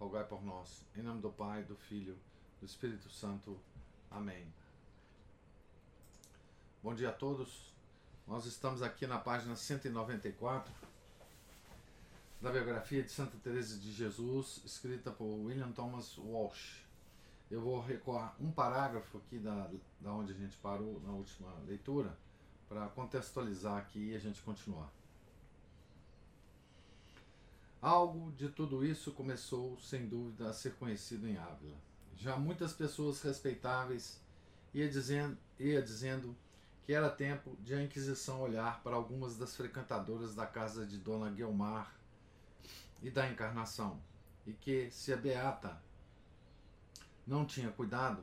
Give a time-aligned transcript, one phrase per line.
[0.00, 0.82] rogai por nós.
[0.96, 2.16] Em nome do Pai, do Filho,
[2.58, 3.60] do Espírito Santo.
[4.10, 4.50] Amém.
[6.82, 7.74] Bom dia a todos.
[8.26, 10.72] Nós estamos aqui na página 194
[12.40, 16.82] da biografia de Santa Teresa de Jesus, escrita por William Thomas Walsh.
[17.50, 22.16] Eu vou recuar um parágrafo aqui da, da onde a gente parou na última leitura,
[22.66, 24.90] para contextualizar aqui e a gente continuar.
[27.80, 31.78] Algo de tudo isso começou, sem dúvida, a ser conhecido em Ávila.
[32.14, 34.20] Já muitas pessoas respeitáveis
[34.74, 36.36] ia dizendo, ia dizendo
[36.84, 41.30] que era tempo de a Inquisição olhar para algumas das frequentadoras da casa de Dona
[41.30, 41.94] Guilmar
[43.02, 43.98] e da Encarnação,
[44.46, 45.80] e que, se a Beata
[47.26, 48.22] não tinha cuidado,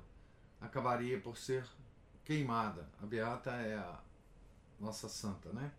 [0.61, 1.67] acabaria por ser
[2.23, 2.87] queimada.
[3.01, 3.99] A Beata é a
[4.79, 5.71] nossa santa, né?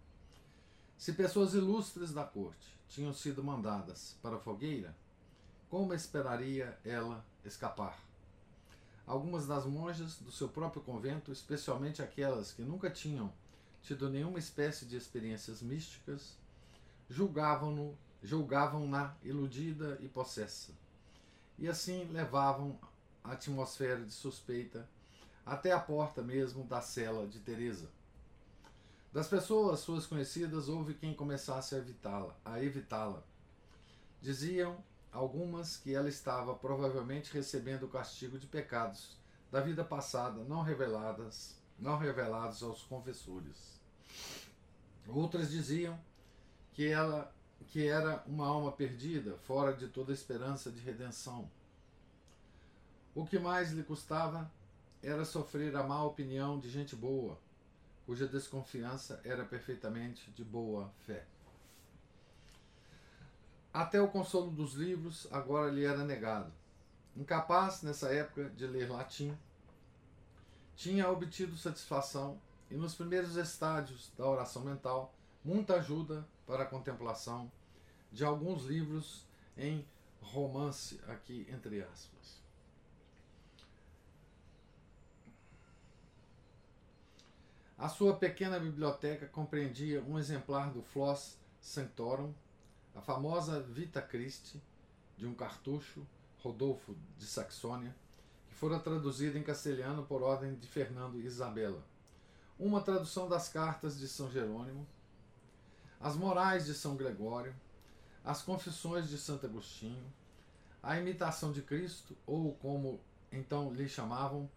[0.96, 4.96] Se pessoas ilustres da corte tinham sido mandadas para a fogueira,
[5.68, 7.98] como esperaria ela escapar?
[9.06, 13.32] Algumas das monjas do seu próprio convento, especialmente aquelas que nunca tinham
[13.82, 16.36] tido nenhuma espécie de experiências místicas,
[17.08, 20.72] julgavam-no, julgavam-na iludida e possessa.
[21.58, 22.78] E assim levavam
[23.24, 24.88] a atmosfera de suspeita
[25.44, 27.88] até a porta mesmo da cela de Teresa.
[29.12, 33.22] Das pessoas suas conhecidas, houve quem começasse a evitá-la, a evitá-la.
[34.20, 34.76] Diziam
[35.10, 39.16] algumas que ela estava provavelmente recebendo o castigo de pecados
[39.50, 43.80] da vida passada, não reveladas, não revelados aos confessores.
[45.06, 45.98] Outras diziam
[46.72, 47.32] que ela
[47.68, 51.50] que era uma alma perdida, fora de toda esperança de redenção.
[53.14, 54.50] O que mais lhe custava
[55.02, 57.38] era sofrer a má opinião de gente boa,
[58.08, 61.26] cuja desconfiança era perfeitamente de boa fé.
[63.70, 66.50] Até o consolo dos livros agora lhe era negado.
[67.14, 69.36] Incapaz, nessa época, de ler latim,
[70.74, 75.14] tinha obtido satisfação e, nos primeiros estádios da oração mental,
[75.44, 77.52] muita ajuda para a contemplação
[78.10, 79.86] de alguns livros em
[80.22, 82.37] romance, aqui entre aspas.
[87.78, 92.34] A sua pequena biblioteca compreendia um exemplar do Flos Sanctorum,
[92.92, 94.60] a famosa Vita Christi,
[95.16, 96.04] de um cartucho,
[96.38, 97.94] Rodolfo de Saxônia,
[98.48, 101.80] que fora traduzida em castelhano por ordem de Fernando e Isabela,
[102.58, 104.84] uma tradução das cartas de São Jerônimo,
[106.00, 107.54] as morais de São Gregório,
[108.24, 110.12] as confissões de Santo Agostinho,
[110.82, 112.98] a imitação de Cristo, ou como
[113.30, 114.50] então lhe chamavam,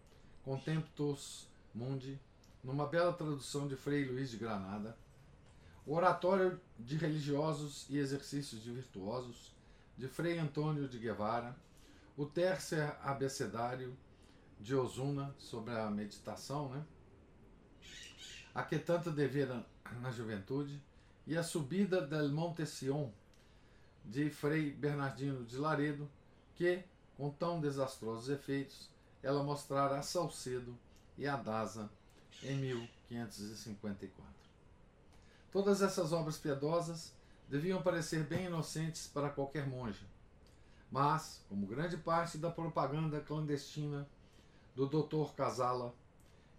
[0.44, 2.18] Contemptus Mundi,
[2.62, 4.96] numa bela tradução de Frei Luís de Granada,
[5.84, 9.52] o Oratório de Religiosos e Exercícios de Virtuosos,
[9.98, 11.56] de Frei Antônio de Guevara,
[12.16, 13.96] o Tercer Abecedário
[14.60, 16.84] de Osuna sobre a meditação, né?
[18.54, 19.66] a que tanto devera
[20.00, 20.80] na juventude,
[21.26, 23.10] e a Subida del Monte Sion,
[24.04, 26.08] de Frei Bernardino de Laredo,
[26.54, 26.84] que,
[27.16, 28.88] com tão desastrosos efeitos,
[29.20, 30.76] ela mostrara a Salcedo
[31.18, 31.90] e a Daza
[32.42, 34.24] em 1554.
[35.50, 37.12] Todas essas obras piedosas
[37.48, 40.06] deviam parecer bem inocentes para qualquer monja,
[40.90, 44.08] mas, como grande parte da propaganda clandestina
[44.74, 45.34] do Dr.
[45.34, 45.94] Casala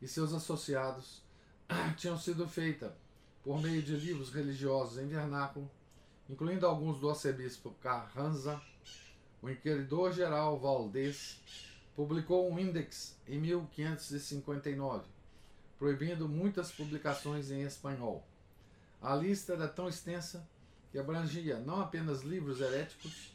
[0.01, 1.23] e seus associados
[1.97, 2.95] tinham sido feita
[3.43, 5.69] por meio de livros religiosos em vernáculo,
[6.29, 8.61] incluindo alguns do arcebispo Carranza,
[9.41, 11.41] o inquiridor geral Valdez
[11.95, 15.03] publicou um índex em 1559
[15.83, 18.25] proibindo muitas publicações em espanhol.
[19.01, 20.47] A lista era tão extensa
[20.89, 23.33] que abrangia não apenas livros heréticos,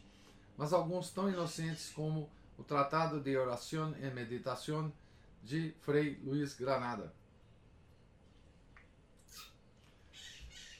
[0.57, 4.91] mas alguns tão inocentes como o Tratado de Oración e Meditación
[5.45, 7.13] de Frei Luís Granada.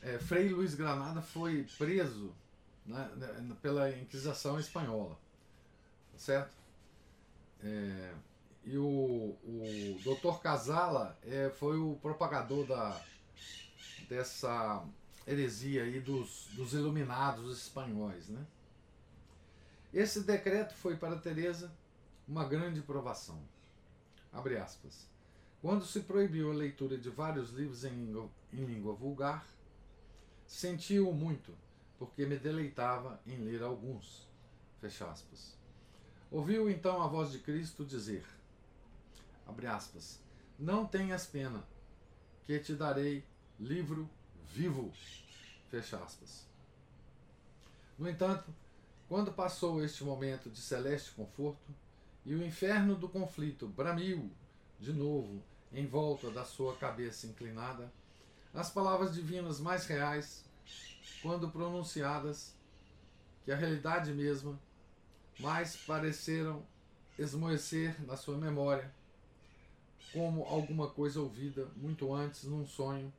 [0.01, 2.35] É, Frei Luís Granada foi preso
[2.87, 3.11] né,
[3.61, 5.19] pela Inquisição Espanhola,
[6.17, 6.57] certo?
[7.63, 8.15] É,
[8.65, 10.41] e o, o Dr.
[10.41, 13.01] Casala é, foi o propagador da,
[14.09, 14.85] dessa
[15.27, 18.47] heresia aí dos, dos iluminados espanhóis, né?
[19.93, 21.73] Esse decreto foi para Teresa
[22.27, 23.41] uma grande provação.
[24.33, 25.09] Abre aspas.
[25.63, 29.47] Quando se proibiu a leitura de vários livros em língua, em língua vulgar,
[30.47, 31.53] senti-o muito,
[31.99, 34.29] porque me deleitava em ler alguns.
[34.81, 35.57] Fecha aspas.
[36.31, 38.25] Ouviu então a voz de Cristo dizer:
[39.49, 40.21] abre aspas,
[40.59, 41.65] não tenhas pena,
[42.45, 43.25] que te darei
[43.59, 44.09] livro
[44.53, 44.93] vivo.
[45.71, 46.47] Fecha aspas.
[47.99, 48.55] No entanto,
[49.09, 51.75] quando passou este momento de celeste conforto,
[52.25, 54.31] e o inferno do conflito bramiu
[54.79, 55.43] de novo
[55.73, 57.91] em volta da sua cabeça inclinada,
[58.55, 60.45] as palavras divinas mais reais,
[61.23, 62.55] quando pronunciadas,
[63.45, 64.59] que a realidade mesma,
[65.41, 66.65] mais pareceram
[67.19, 68.93] esmoecer na sua memória,
[70.13, 73.13] como alguma coisa ouvida muito antes num sonho,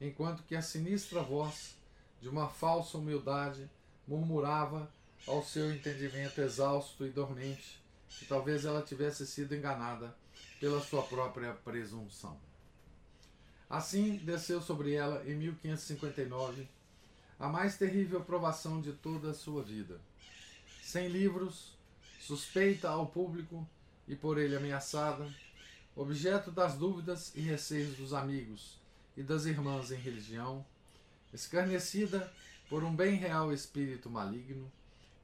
[0.00, 1.76] enquanto que a sinistra voz
[2.20, 3.68] de uma falsa humildade
[4.06, 4.90] murmurava
[5.26, 10.14] ao seu entendimento exausto e dormente que talvez ela tivesse sido enganada
[10.60, 12.38] pela sua própria presunção.
[13.68, 16.68] Assim desceu sobre ela em 1559
[17.38, 20.00] a mais terrível provação de toda a sua vida.
[20.82, 21.76] Sem livros,
[22.20, 23.68] suspeita ao público
[24.08, 25.28] e por ele ameaçada,
[25.96, 28.78] objeto das dúvidas e receios dos amigos
[29.16, 30.64] e das irmãs em religião,
[31.32, 32.30] escarnecida
[32.68, 34.70] por um bem real espírito maligno,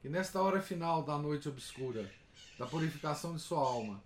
[0.01, 2.11] que nesta hora final da noite obscura
[2.57, 4.01] da purificação de sua alma,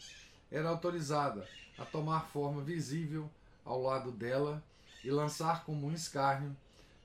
[0.52, 1.48] era autorizada
[1.78, 3.30] a tomar forma visível
[3.64, 4.62] ao lado dela
[5.04, 6.56] e lançar como um escárnio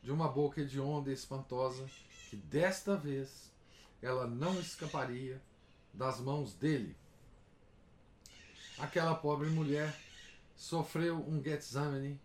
[0.02, 1.86] de uma boca hedionda e espantosa
[2.28, 3.52] que desta vez
[4.00, 5.40] ela não escaparia
[5.94, 6.96] das mãos dele.
[8.78, 9.94] Aquela pobre mulher
[10.56, 12.20] sofreu um Getsemane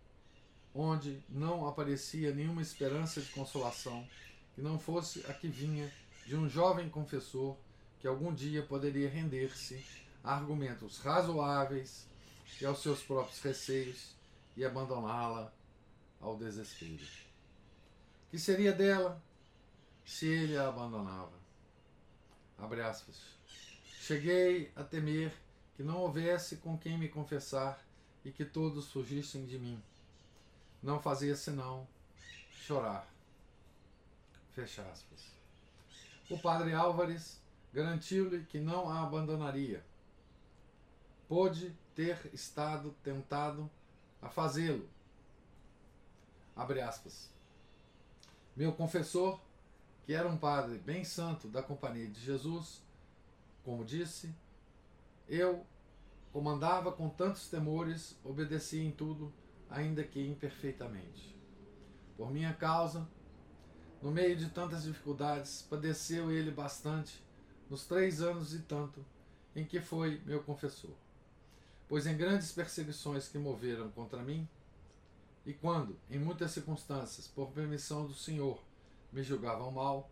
[0.74, 4.06] onde não aparecia nenhuma esperança de consolação
[4.54, 5.92] que não fosse a que vinha
[6.26, 7.56] de um jovem confessor
[8.00, 9.84] que algum dia poderia render-se
[10.22, 12.06] a argumentos razoáveis
[12.60, 14.14] e aos seus próprios receios
[14.56, 15.52] e abandoná-la
[16.20, 17.06] ao desespero.
[18.30, 19.22] Que seria dela
[20.04, 21.32] se ele a abandonava?
[22.56, 23.20] Abre aspas.
[24.00, 25.32] Cheguei a temer
[25.78, 27.80] que não houvesse com quem me confessar
[28.24, 29.80] e que todos fugissem de mim.
[30.82, 31.86] Não fazia senão
[32.50, 33.08] chorar.
[34.50, 35.24] Fecha aspas.
[36.28, 37.40] O padre Álvares
[37.72, 39.84] garantiu-lhe que não a abandonaria.
[41.28, 43.70] Pôde ter estado tentado
[44.20, 44.90] a fazê-lo.
[46.56, 47.30] Abre aspas.
[48.56, 49.40] Meu confessor,
[50.04, 52.82] que era um padre bem santo da Companhia de Jesus,
[53.64, 54.34] como disse,
[55.28, 55.66] eu
[56.32, 59.32] comandava com tantos temores, obedecia em tudo,
[59.68, 61.36] ainda que imperfeitamente.
[62.16, 63.08] Por minha causa,
[64.00, 67.22] no meio de tantas dificuldades, padeceu ele bastante
[67.68, 69.04] nos três anos e tanto
[69.54, 70.94] em que foi meu confessor.
[71.88, 74.48] Pois em grandes perseguições que moveram contra mim,
[75.44, 78.62] e quando, em muitas circunstâncias, por permissão do Senhor,
[79.10, 80.10] me julgavam mal,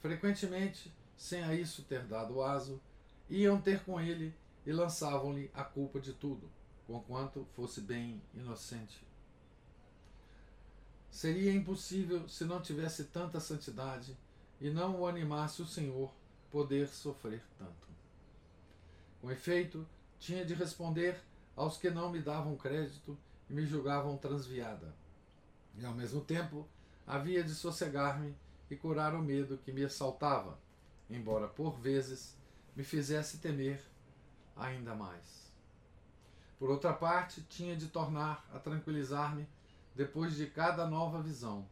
[0.00, 2.80] frequentemente, sem a isso ter dado aso,
[3.28, 4.32] iam ter com ele
[4.66, 6.50] e lançavam-lhe a culpa de tudo,
[6.86, 9.06] conquanto fosse bem inocente.
[11.10, 14.16] Seria impossível, se não tivesse tanta santidade
[14.60, 16.12] e não o animasse o Senhor,
[16.50, 17.86] poder sofrer tanto.
[19.20, 19.86] Com efeito,
[20.18, 21.20] tinha de responder
[21.54, 23.16] aos que não me davam crédito
[23.48, 24.94] e me julgavam transviada.
[25.78, 26.66] E ao mesmo tempo,
[27.06, 28.34] havia de sossegar-me
[28.70, 30.58] e curar o medo que me assaltava,
[31.08, 32.36] embora por vezes
[32.74, 33.82] me fizesse temer
[34.56, 35.52] ainda mais.
[36.58, 39.46] Por outra parte, tinha de tornar a tranquilizar-me
[39.94, 41.68] depois de cada nova visão,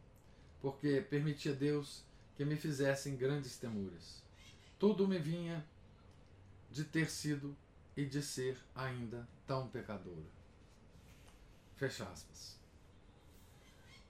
[0.61, 2.03] porque permitia Deus
[2.35, 4.23] que me fizessem grandes temores.
[4.77, 5.65] Tudo me vinha
[6.69, 7.55] de ter sido
[7.95, 10.35] e de ser ainda tão pecadora.
[11.75, 12.59] Fecha aspas.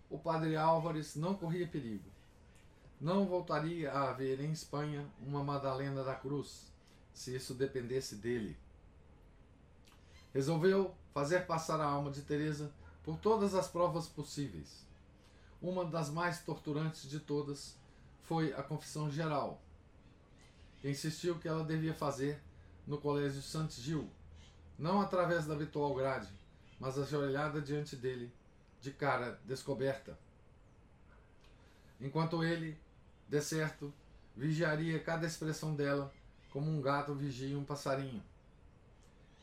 [0.09, 2.09] O padre Álvares não corria perigo.
[2.99, 6.71] Não voltaria a haver em Espanha uma Madalena da Cruz,
[7.13, 8.57] se isso dependesse dele.
[10.35, 12.69] Resolveu fazer passar a alma de Teresa
[13.05, 14.85] por todas as provas possíveis.
[15.61, 17.77] Uma das mais torturantes de todas
[18.21, 19.61] foi a confissão geral,
[20.83, 22.43] insistiu que ela devia fazer
[22.85, 24.09] no Colégio Santos Gil,
[24.77, 26.27] não através da habitual grade,
[26.81, 28.29] mas ajoelhada diante dele,
[28.81, 30.19] de cara descoberta.
[32.01, 32.77] Enquanto ele,
[33.29, 33.93] de certo,
[34.35, 36.13] vigiaria cada expressão dela
[36.51, 38.21] como um gato vigia um passarinho,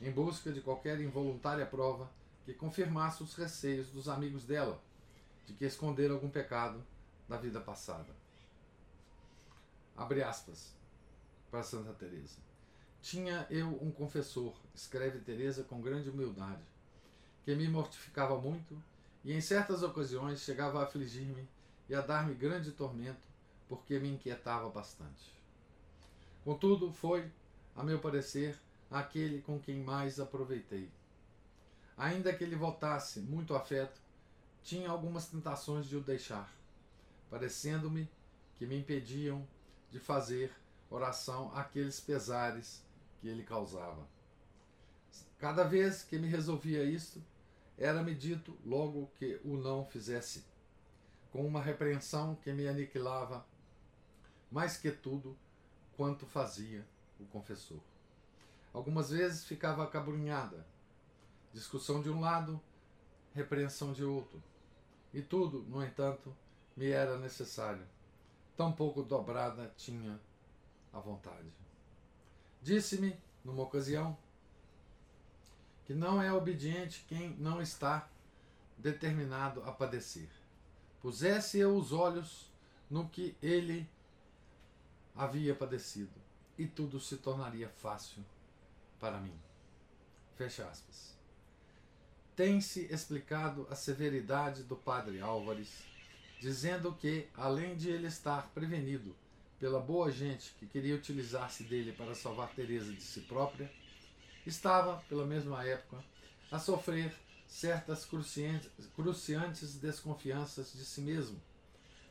[0.02, 2.10] em busca de qualquer involuntária prova
[2.44, 4.82] que confirmasse os receios dos amigos dela
[5.46, 6.84] de que esconderam algum pecado
[7.28, 8.14] da vida passada.
[9.96, 10.74] Abre aspas.
[11.50, 12.38] para Santa Teresa.
[13.02, 16.62] Tinha eu um confessor, escreve Teresa com grande humildade,
[17.44, 18.82] que me mortificava muito
[19.24, 21.46] e em certas ocasiões chegava a afligir-me
[21.88, 23.28] e a dar-me grande tormento,
[23.68, 25.32] porque me inquietava bastante.
[26.44, 27.30] Contudo, foi,
[27.76, 28.58] a meu parecer,
[28.92, 30.90] aquele com quem mais aproveitei.
[31.96, 34.00] Ainda que ele votasse muito afeto,
[34.62, 36.52] tinha algumas tentações de o deixar,
[37.30, 38.08] parecendo-me
[38.54, 39.46] que me impediam
[39.90, 40.54] de fazer
[40.88, 42.84] oração àqueles pesares
[43.20, 44.06] que ele causava.
[45.38, 47.22] Cada vez que me resolvia isto,
[47.76, 50.44] era-me dito logo que o não fizesse,
[51.32, 53.44] com uma repreensão que me aniquilava
[54.50, 55.36] mais que tudo
[55.96, 56.86] quanto fazia
[57.18, 57.80] o confessor.
[58.72, 60.66] Algumas vezes ficava acabrunhada,
[61.52, 62.58] discussão de um lado,
[63.34, 64.42] repreensão de outro.
[65.12, 66.34] E tudo, no entanto,
[66.74, 67.86] me era necessário.
[68.56, 70.18] Tão pouco dobrada tinha
[70.90, 71.52] a vontade.
[72.62, 73.14] Disse-me,
[73.44, 74.16] numa ocasião,
[75.84, 78.08] que não é obediente quem não está
[78.78, 80.30] determinado a padecer.
[81.02, 82.50] Pusesse eu os olhos
[82.88, 83.88] no que ele
[85.14, 86.12] havia padecido,
[86.56, 88.24] e tudo se tornaria fácil
[89.02, 89.34] para mim.
[90.36, 91.18] Fecha aspas.
[92.36, 95.82] Tem-se explicado a severidade do padre Álvares,
[96.40, 99.12] dizendo que, além de ele estar prevenido
[99.58, 103.68] pela boa gente que queria utilizar-se dele para salvar Teresa de si própria,
[104.46, 106.02] estava, pela mesma época,
[106.48, 107.12] a sofrer
[107.48, 111.42] certas cruciantes, desconfianças de si mesmo,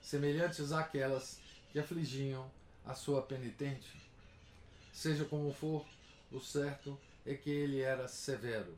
[0.02, 1.40] semelhantes àquelas
[1.72, 2.52] que afligiam
[2.86, 4.12] a sua penitente.
[4.92, 5.86] Seja como for,
[6.32, 8.78] o certo é que ele era severo,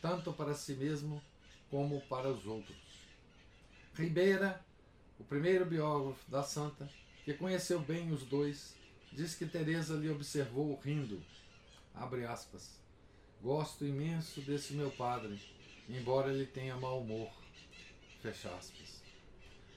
[0.00, 1.22] tanto para si mesmo
[1.70, 2.76] como para os outros.
[3.94, 4.64] Ribeira,
[5.18, 6.88] o primeiro biógrafo da santa,
[7.24, 8.76] que conheceu bem os dois,
[9.12, 11.20] diz que Teresa lhe observou rindo.
[11.94, 12.78] Abre aspas.
[13.42, 15.40] Gosto imenso desse meu padre,
[15.88, 17.30] embora ele tenha mau humor.
[18.20, 19.02] Fecha aspas.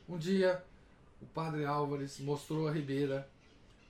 [0.07, 0.63] Um dia,
[1.21, 3.29] o padre Álvares mostrou a Ribeira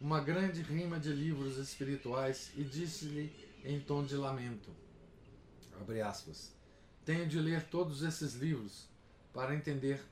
[0.02, 3.32] uma grande rima de livros espirituais e disse-lhe
[3.64, 4.72] em tom de lamento:
[5.80, 6.52] abre aspas,
[7.06, 8.90] tenho de ler todos esses livros
[9.32, 10.04] para entender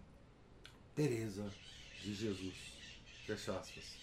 [0.96, 1.52] Teresa
[2.04, 2.78] de Jesus.
[3.26, 3.98] Fecha aspas.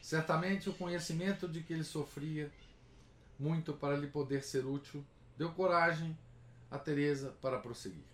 [0.00, 2.50] Certamente o conhecimento de que ele sofria
[3.38, 5.04] muito para lhe poder ser útil
[5.36, 6.16] deu coragem
[6.70, 8.04] a Teresa para prosseguir.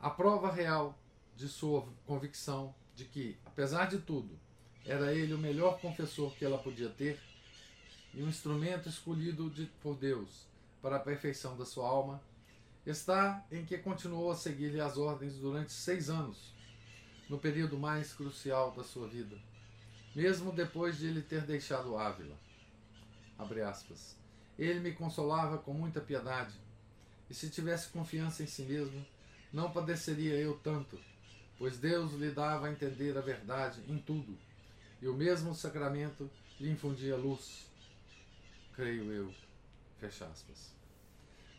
[0.00, 0.98] A prova real
[1.36, 4.38] de sua convicção de que, apesar de tudo,
[4.84, 7.20] era ele o melhor confessor que ela podia ter
[8.14, 10.46] e um instrumento escolhido de, por Deus
[10.82, 12.20] para a perfeição da sua alma,
[12.84, 16.54] está em que continuou a seguir-lhe as ordens durante seis anos
[17.28, 19.38] no período mais crucial da sua vida,
[20.16, 22.36] mesmo depois de ele ter deixado Ávila.
[24.58, 26.54] Ele me consolava com muita piedade,
[27.28, 29.06] e se tivesse confiança em si mesmo,
[29.52, 30.98] não padeceria eu tanto,
[31.56, 34.36] pois Deus lhe dava a entender a verdade em tudo,
[35.00, 37.66] e o mesmo sacramento lhe infundia luz.
[38.74, 39.34] Creio eu.
[39.98, 40.72] Fecha aspas.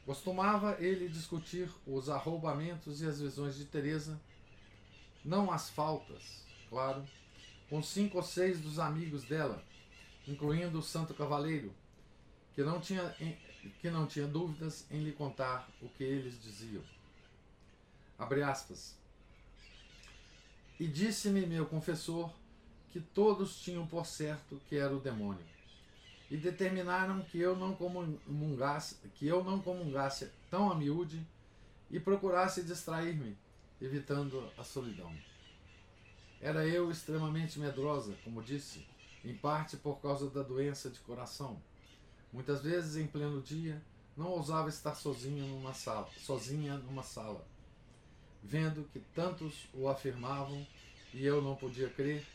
[0.05, 4.19] Costumava ele discutir os arroubamentos e as visões de Teresa
[5.23, 7.05] não as faltas, claro,
[7.69, 9.63] com cinco ou seis dos amigos dela,
[10.27, 11.71] incluindo o Santo Cavaleiro,
[12.55, 13.15] que não tinha,
[13.79, 16.83] que não tinha dúvidas em lhe contar o que eles diziam.
[18.17, 18.97] Abre aspas.
[20.79, 22.33] E disse-me meu confessor
[22.91, 25.45] que todos tinham por certo que era o demônio.
[26.29, 31.25] E determinaram que eu não comungasse, que eu não comungasse tão a miúde
[31.89, 33.37] e procurasse distrair-me
[33.81, 35.13] evitando a solidão.
[36.39, 38.85] Era eu extremamente medrosa, como disse,
[39.23, 41.61] em parte por causa da doença de coração.
[42.31, 43.81] Muitas vezes, em pleno dia,
[44.15, 47.45] não ousava estar sozinha numa sala, sozinha numa sala.
[48.43, 50.65] Vendo que tantos o afirmavam
[51.13, 52.25] e eu não podia crer,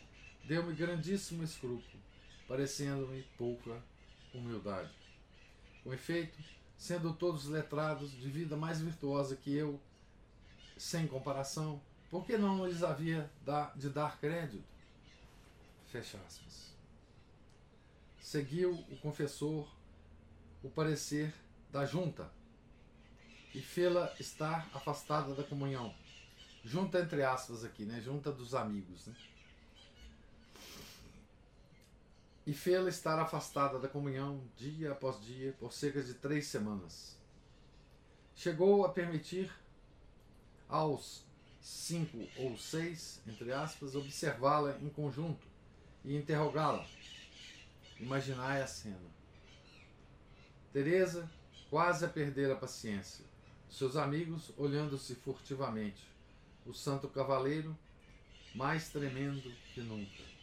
[0.47, 2.03] deu-me grandíssimo escrúpulo,
[2.47, 3.83] parecendo-me pouca
[4.33, 4.95] humildade.
[5.83, 6.39] Com efeito,
[6.77, 9.81] sendo todos letrados de vida mais virtuosa que eu,
[10.77, 13.31] sem comparação, porque não lhes havia
[13.75, 14.65] de dar crédito?
[15.89, 16.75] Fecha aspas.
[18.21, 19.69] Seguiu o confessor
[20.63, 21.33] o parecer
[21.71, 22.31] da junta
[23.55, 25.95] e fê-la estar afastada da comunhão.
[26.65, 28.01] Junta entre aspas aqui, né?
[28.01, 29.15] Junta dos amigos, né?
[32.47, 37.19] E fê-la estar afastada da comunhão dia após dia por cerca de três semanas.
[38.37, 39.51] Chegou a permitir
[40.69, 41.25] aos
[41.61, 45.47] cinco ou seis, entre aspas, observá-la em conjunto
[46.05, 46.87] e interrogá-la,
[47.99, 49.11] imaginai a cena.
[50.73, 51.29] Teresa
[51.69, 53.25] quase a perder a paciência.
[53.69, 56.07] Seus amigos olhando-se furtivamente.
[56.65, 57.77] O santo cavaleiro
[58.55, 60.36] mais tremendo que nunca.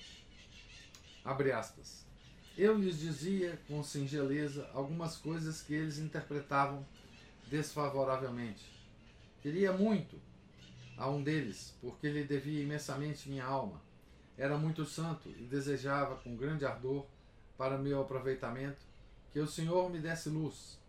[1.24, 2.06] Abre aspas.
[2.58, 6.86] Eu lhes dizia com singeleza algumas coisas que eles interpretavam
[7.48, 8.64] desfavoravelmente.
[9.42, 10.20] Queria muito
[10.98, 13.82] a um deles, porque lhe devia imensamente minha alma.
[14.38, 17.06] Era muito santo e desejava com grande ardor,
[17.58, 18.84] para meu aproveitamento,
[19.32, 20.80] que o Senhor me desse luz.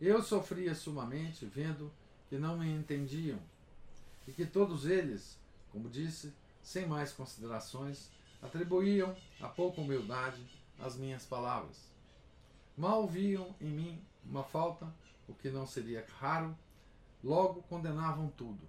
[0.00, 1.92] Eu sofria sumamente, vendo
[2.28, 3.38] que não me entendiam,
[4.26, 5.38] e que todos eles,
[5.70, 8.10] como disse, sem mais considerações,
[8.42, 10.42] atribuíam a pouca humildade
[10.78, 11.90] as minhas palavras.
[12.76, 14.92] Mal viam em mim uma falta,
[15.28, 16.56] o que não seria raro,
[17.22, 18.66] logo condenavam tudo.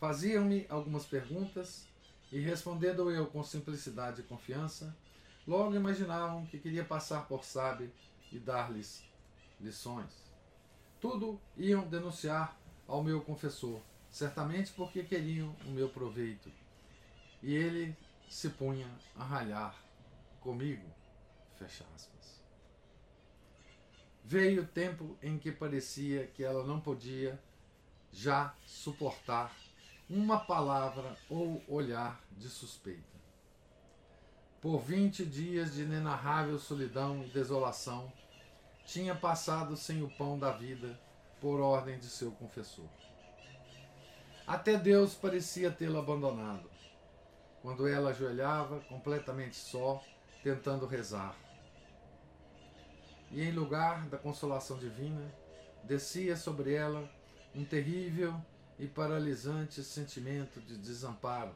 [0.00, 1.86] Faziam-me algumas perguntas
[2.32, 4.94] e, respondendo eu com simplicidade e confiança,
[5.46, 7.90] logo imaginavam que queria passar por sábio
[8.32, 9.04] e dar-lhes
[9.60, 10.26] lições.
[11.00, 13.80] Tudo iam denunciar ao meu confessor,
[14.10, 16.50] certamente porque queriam o meu proveito.
[17.42, 17.96] E ele
[18.28, 19.74] se punha a ralhar
[20.40, 20.88] comigo.
[21.58, 22.42] Fecha aspas.
[24.24, 27.40] Veio o tempo em que parecia que ela não podia
[28.12, 29.54] já suportar
[30.08, 33.16] uma palavra ou olhar de suspeita.
[34.60, 38.12] Por vinte dias de inenarrável solidão e desolação,
[38.84, 40.98] tinha passado sem o pão da vida
[41.40, 42.88] por ordem de seu confessor.
[44.46, 46.70] Até Deus parecia tê-la abandonado,
[47.66, 50.00] quando ela ajoelhava completamente só,
[50.40, 51.34] tentando rezar.
[53.32, 55.34] E em lugar da consolação divina,
[55.82, 57.10] descia sobre ela
[57.52, 58.40] um terrível
[58.78, 61.52] e paralisante sentimento de desamparo,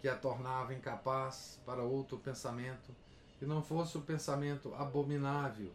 [0.00, 2.92] que a tornava incapaz para outro pensamento
[3.38, 5.70] que não fosse o pensamento abominável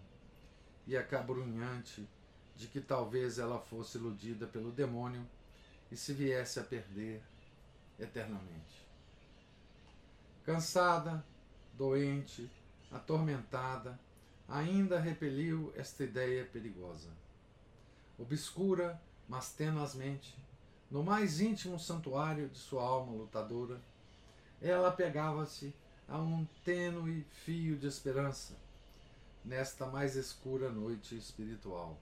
[0.85, 2.05] e acabrunhante
[2.57, 5.25] de que talvez ela fosse iludida pelo demônio
[5.90, 7.24] e se viesse a perder
[7.98, 8.88] eternamente.
[10.50, 11.24] Cansada,
[11.77, 12.50] doente,
[12.92, 14.00] atormentada,
[14.48, 17.09] ainda repeliu esta ideia perigosa.
[18.18, 20.35] Obscura mas tenazmente,
[20.90, 23.79] no mais íntimo santuário de sua alma lutadora,
[24.59, 25.72] ela pegava-se
[26.07, 28.55] a um tênue fio de esperança
[29.46, 31.96] nesta mais escura noite espiritual.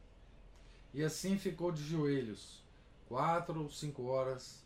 [0.93, 2.63] E assim ficou de joelhos,
[3.09, 4.63] quatro ou cinco horas,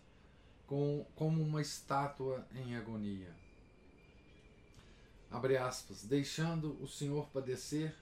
[0.68, 3.41] com, como uma estátua em agonia.
[5.32, 7.96] Abre aspas, deixando o Senhor padecer,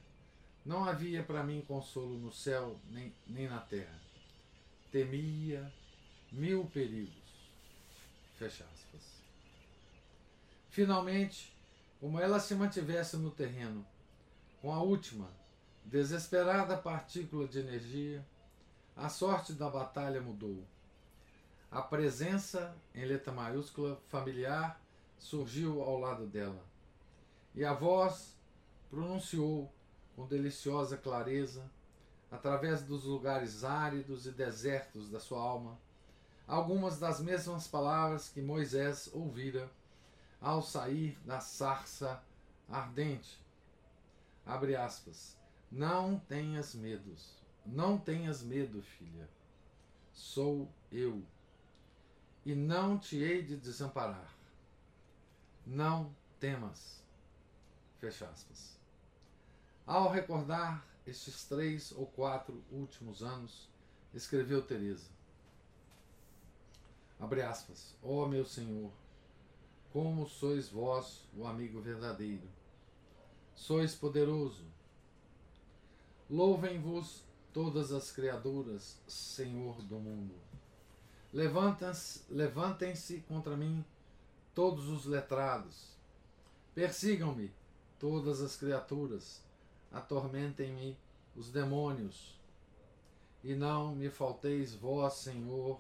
[0.66, 4.10] não havia para mim consolo no céu nem, nem na terra
[4.92, 5.72] temia
[6.32, 7.14] mil perigos.
[8.36, 9.02] Fecha aspas.
[10.70, 11.56] Finalmente,
[12.00, 13.86] como ela se mantivesse no terreno,
[14.62, 15.30] com a última,
[15.86, 18.26] desesperada partícula de energia,
[18.96, 20.64] a sorte da batalha mudou.
[21.72, 24.82] A presença, em letra maiúscula, familiar,
[25.18, 26.69] surgiu ao lado dela.
[27.60, 28.38] E a voz
[28.90, 29.70] pronunciou
[30.16, 31.70] com deliciosa clareza
[32.32, 35.78] através dos lugares áridos e desertos da sua alma,
[36.48, 39.70] algumas das mesmas palavras que Moisés ouvira
[40.40, 42.24] ao sair da sarça
[42.70, 43.46] ardente.
[44.46, 45.38] Abre aspas.
[45.70, 47.44] Não tenhas medos.
[47.66, 49.30] Não tenhas medo, filha.
[50.14, 51.22] Sou eu.
[52.46, 54.34] E não te hei de desamparar.
[55.66, 57.09] Não temas.
[58.00, 58.80] Fecha aspas.
[59.86, 63.70] Ao recordar estes três ou quatro últimos anos,
[64.14, 65.10] escreveu Teresa.
[67.20, 67.94] Abre aspas.
[68.02, 68.92] Ó oh, meu Senhor,
[69.92, 72.48] como sois vós o amigo verdadeiro.
[73.54, 74.64] Sois poderoso.
[76.30, 80.36] Louvem-vos todas as criaturas, Senhor do mundo.
[81.34, 83.84] Levantem-se contra mim
[84.56, 85.98] todos os letrados.
[86.74, 87.59] Persigam-me
[88.00, 89.44] todas as criaturas
[89.92, 90.98] atormentem-me
[91.36, 92.40] os demônios.
[93.44, 95.80] E não me falteis vós, Senhor,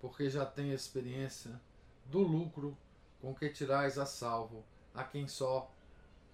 [0.00, 1.60] porque já tenho experiência
[2.06, 2.76] do lucro
[3.20, 5.70] com que tirais a salvo a quem só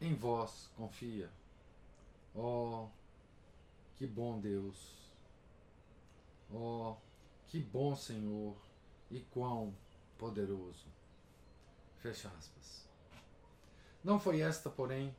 [0.00, 1.30] em vós confia.
[2.34, 2.88] Oh,
[3.96, 4.96] que bom Deus!
[6.52, 6.96] Oh,
[7.46, 8.56] que bom Senhor
[9.10, 9.74] e quão
[10.16, 10.86] poderoso!
[11.98, 12.87] Fecha aspas.
[14.02, 15.14] Não foi esta, porém,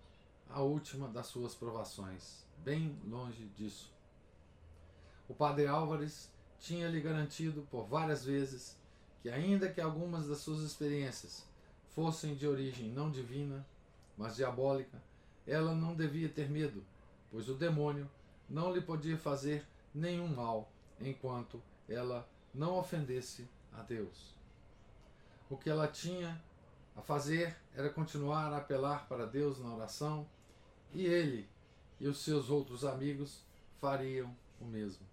[0.50, 3.94] a última das suas provações, bem longe disso.
[5.28, 8.78] O padre Álvares tinha lhe garantido por várias vezes
[9.22, 11.46] que, ainda que algumas das suas experiências
[11.90, 13.66] fossem de origem não divina,
[14.18, 15.02] mas diabólica,
[15.46, 16.84] ela não devia ter medo,
[17.32, 18.10] pois o demônio
[18.50, 24.36] não lhe podia fazer nenhum mal enquanto ela não ofendesse a Deus.
[25.50, 26.42] O que ela tinha
[27.00, 30.28] a fazer era continuar a apelar para Deus na oração,
[30.94, 31.48] e ele
[32.00, 33.42] e os seus outros amigos
[33.80, 35.06] fariam o mesmo.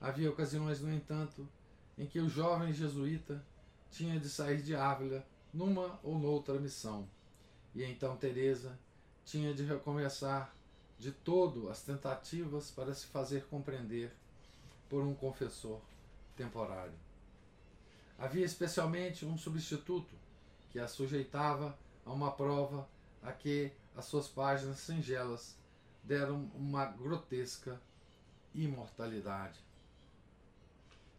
[0.00, 1.48] Havia ocasiões, no entanto,
[1.96, 3.44] em que o jovem jesuíta
[3.90, 7.08] tinha de sair de Ávila numa ou noutra missão,
[7.74, 8.78] e então Teresa
[9.24, 10.54] tinha de recomeçar
[10.98, 14.12] de todo as tentativas para se fazer compreender
[14.88, 15.80] por um confessor
[16.36, 16.94] temporário.
[18.18, 20.27] Havia especialmente um substituto
[20.70, 22.88] que a sujeitava a uma prova
[23.22, 25.56] a que as suas páginas singelas
[26.04, 27.80] deram uma grotesca
[28.54, 29.60] imortalidade.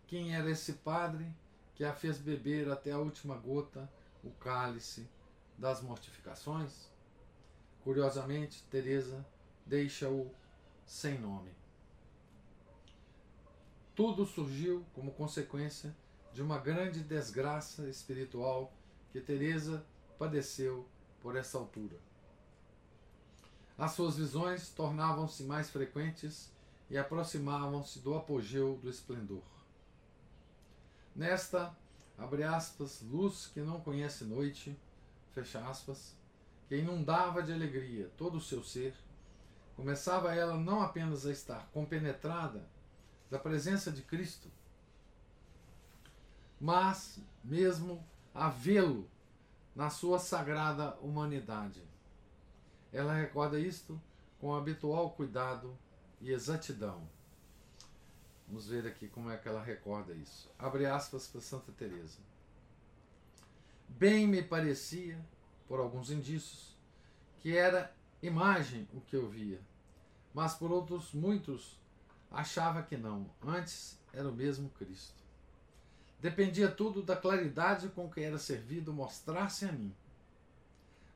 [0.08, 1.32] Quem era esse padre
[1.76, 3.90] que a fez beber até a última gota
[4.24, 5.08] o cálice
[5.58, 6.90] das mortificações?
[7.84, 9.26] Curiosamente, Teresa
[9.66, 10.32] deixa-o
[10.86, 11.52] sem nome.
[13.96, 15.96] Tudo surgiu como consequência
[16.34, 18.74] de uma grande desgraça espiritual
[19.12, 19.86] que Teresa
[20.18, 20.88] padeceu
[21.22, 21.98] por essa altura.
[23.78, 26.52] As suas visões tornavam-se mais frequentes
[26.90, 29.44] e aproximavam-se do apogeu do esplendor.
[31.16, 31.76] Nesta,
[32.18, 34.78] abre aspas, luz que não conhece noite,
[35.32, 36.16] fecha aspas,
[36.68, 38.96] que inundava de alegria todo o seu ser,
[39.76, 42.68] começava ela não apenas a estar compenetrada
[43.30, 44.52] da presença de Cristo,
[46.60, 49.10] mas mesmo a vê-lo
[49.76, 51.82] na sua sagrada humanidade.
[52.92, 54.00] Ela recorda isto
[54.40, 55.78] com habitual cuidado
[56.22, 57.08] e exatidão.
[58.48, 60.50] Vamos ver aqui como é que ela recorda isso.
[60.58, 62.18] Abre aspas para Santa Teresa.
[63.88, 65.20] Bem me parecia,
[65.68, 66.76] por alguns indícios,
[67.40, 69.62] que era imagem o que eu via,
[70.34, 71.80] mas por outros muitos
[72.32, 75.19] achava que não, antes era o mesmo Cristo.
[76.22, 79.96] Dependia tudo da claridade com que era servido mostrar-se a mim.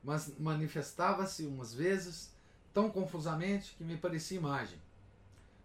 [0.03, 2.33] Mas manifestava-se umas vezes
[2.73, 4.79] tão confusamente que me parecia imagem,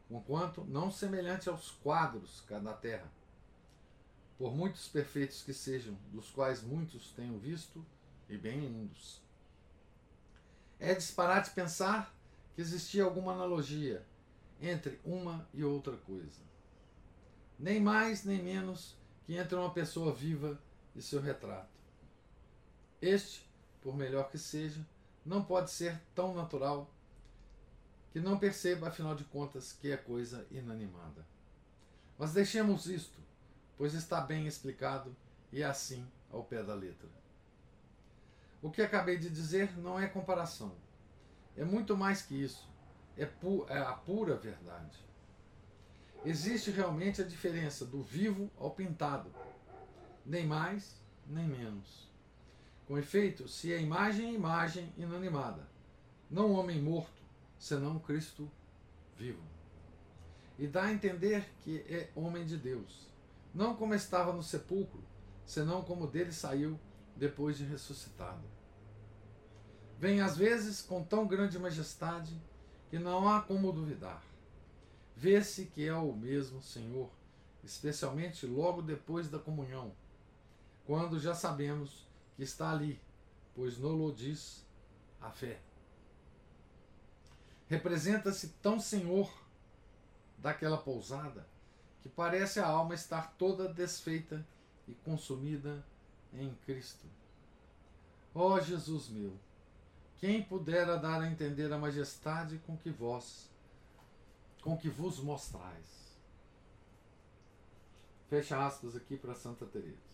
[0.09, 3.11] conquanto não semelhante aos quadros da terra.
[4.37, 7.85] Por muitos perfeitos que sejam, dos quais muitos tenho visto,
[8.29, 9.21] e bem lindos.
[10.79, 12.15] É disparate pensar
[12.55, 14.05] que existia alguma analogia
[14.61, 16.41] entre uma e outra coisa.
[17.59, 18.98] Nem mais nem menos
[19.29, 20.59] que entre uma pessoa viva
[20.97, 21.69] e seu retrato.
[22.99, 23.47] Este,
[23.83, 24.81] por melhor que seja,
[25.23, 26.91] não pode ser tão natural
[28.11, 31.27] que não perceba, afinal de contas, que é coisa inanimada.
[32.17, 33.21] Mas deixemos isto,
[33.77, 35.15] pois está bem explicado
[35.53, 37.11] e é assim ao pé da letra.
[38.63, 40.75] O que acabei de dizer não é comparação.
[41.55, 42.67] É muito mais que isso.
[43.15, 44.99] É, pu é a pura verdade.
[46.25, 49.31] Existe realmente a diferença do vivo ao pintado,
[50.27, 52.09] nem mais nem menos.
[52.87, 55.69] Com efeito, se a imagem é imagem inanimada,
[56.31, 57.23] não homem morto,
[57.59, 58.51] senão Cristo
[59.17, 59.43] vivo.
[60.59, 63.07] E dá a entender que é homem de Deus,
[63.55, 65.05] não como estava no sepulcro,
[65.45, 66.81] senão como dele saiu
[67.15, 68.43] depois de ressuscitado.
[69.99, 72.35] Vem às vezes com tão grande majestade
[72.89, 74.23] que não há como duvidar
[75.19, 77.11] vê-se que é o mesmo Senhor,
[77.65, 79.93] especialmente logo depois da comunhão,
[80.87, 83.01] quando já sabemos que está ali,
[83.53, 84.65] pois nolo diz
[85.21, 85.61] a fé.
[87.67, 89.29] Representa-se tão Senhor
[90.39, 91.45] daquela pousada
[92.01, 94.47] que parece a alma estar toda desfeita
[94.87, 95.85] e consumida
[96.33, 97.07] em Cristo.
[98.33, 99.37] Ó oh, Jesus meu,
[100.19, 103.51] quem pudera dar a entender a majestade com que vós
[104.63, 106.17] com que vos mostrais.
[108.29, 110.09] Fecha aspas aqui para Santa Teresa.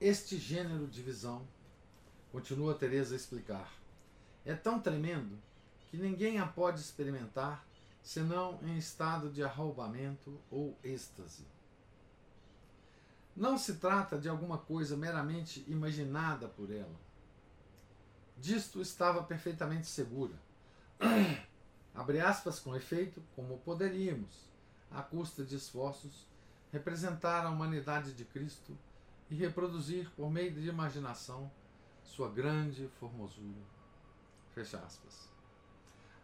[0.00, 1.46] Este gênero de visão,
[2.32, 3.72] continua Teresa a explicar,
[4.44, 5.38] é tão tremendo
[5.88, 7.64] que ninguém a pode experimentar
[8.02, 11.46] senão em estado de arroubamento ou êxtase.
[13.36, 17.11] Não se trata de alguma coisa meramente imaginada por ela
[18.36, 20.34] Disto estava perfeitamente segura.
[21.94, 24.50] Abre aspas com efeito, como poderíamos,
[24.90, 26.26] à custa de esforços,
[26.72, 28.76] representar a humanidade de Cristo
[29.30, 31.50] e reproduzir, por meio de imaginação,
[32.02, 33.62] sua grande formosura.
[34.54, 35.30] Fecha aspas.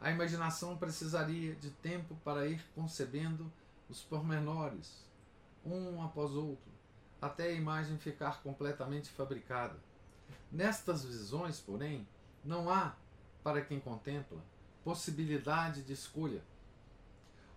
[0.00, 3.52] A imaginação precisaria de tempo para ir concebendo
[3.88, 5.04] os pormenores,
[5.64, 6.70] um após outro,
[7.20, 9.76] até a imagem ficar completamente fabricada
[10.50, 12.06] Nestas visões, porém,
[12.44, 12.96] não há,
[13.42, 14.42] para quem contempla,
[14.84, 16.42] possibilidade de escolha.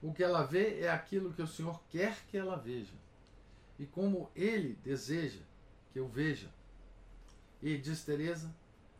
[0.01, 2.93] O que ela vê é aquilo que o Senhor quer que ela veja,
[3.77, 5.41] e como Ele deseja
[5.91, 6.49] que eu veja.
[7.61, 8.53] E, diz Teresa,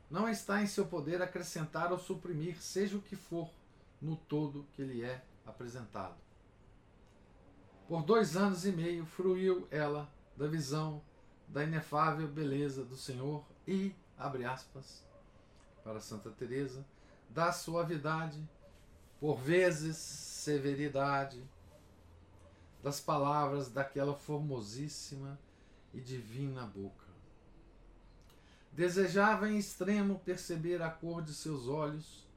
[0.10, 3.50] não está em seu poder acrescentar ou suprimir, seja o que for,
[4.02, 6.16] no todo que lhe é apresentado.
[7.88, 11.02] Por dois anos e meio fruiu ela da visão
[11.48, 15.02] da inefável beleza do Senhor e, abre aspas,
[15.84, 16.86] para Santa Teresa,
[17.30, 18.38] da suavidade,
[19.20, 21.42] por vezes severidade,
[22.84, 25.40] das palavras daquela formosíssima
[25.94, 27.06] e divina boca.
[28.74, 32.28] Desejava em extremo perceber a cor de seus olhos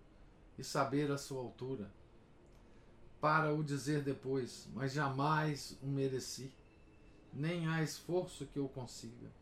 [0.57, 1.91] e saber a sua altura,
[3.21, 6.53] para o dizer depois, mas jamais o mereci,
[7.33, 9.33] nem há esforço que eu consiga.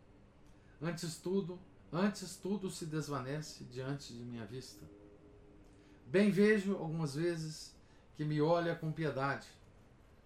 [0.80, 1.58] Antes tudo,
[1.92, 4.84] antes tudo se desvanece diante de minha vista.
[6.06, 7.76] Bem vejo algumas vezes
[8.14, 9.46] que me olha com piedade,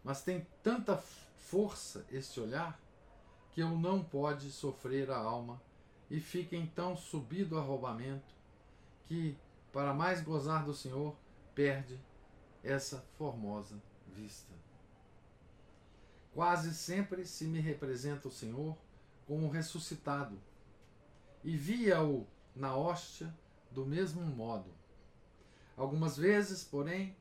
[0.04, 0.96] mas tem tanta
[1.36, 2.80] força este olhar
[3.50, 5.60] que eu não pode sofrer a alma
[6.10, 8.34] e fica então subido a roubamento,
[9.04, 9.36] que,
[9.72, 11.16] para mais gozar do Senhor,
[11.54, 11.98] perde
[12.62, 14.52] essa formosa vista.
[16.32, 18.76] Quase sempre se me representa o Senhor
[19.26, 20.38] como ressuscitado,
[21.46, 23.32] e via-o na hóstia
[23.70, 24.68] do mesmo modo.
[25.76, 27.16] Algumas vezes, porém,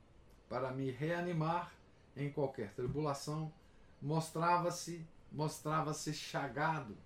[0.50, 1.72] para me reanimar
[2.18, 3.54] em qualquer tribulação,
[4.02, 6.98] mostrava-se mostrava-se chagado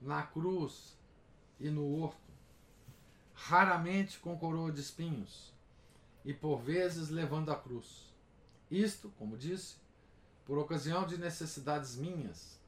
[0.00, 0.98] na cruz
[1.60, 2.32] e no horto,
[3.32, 5.54] raramente com coroa de espinhos,
[6.24, 8.12] e por vezes levando a cruz.
[8.70, 9.76] Isto, como disse,
[10.44, 12.60] por ocasião de necessidades minhas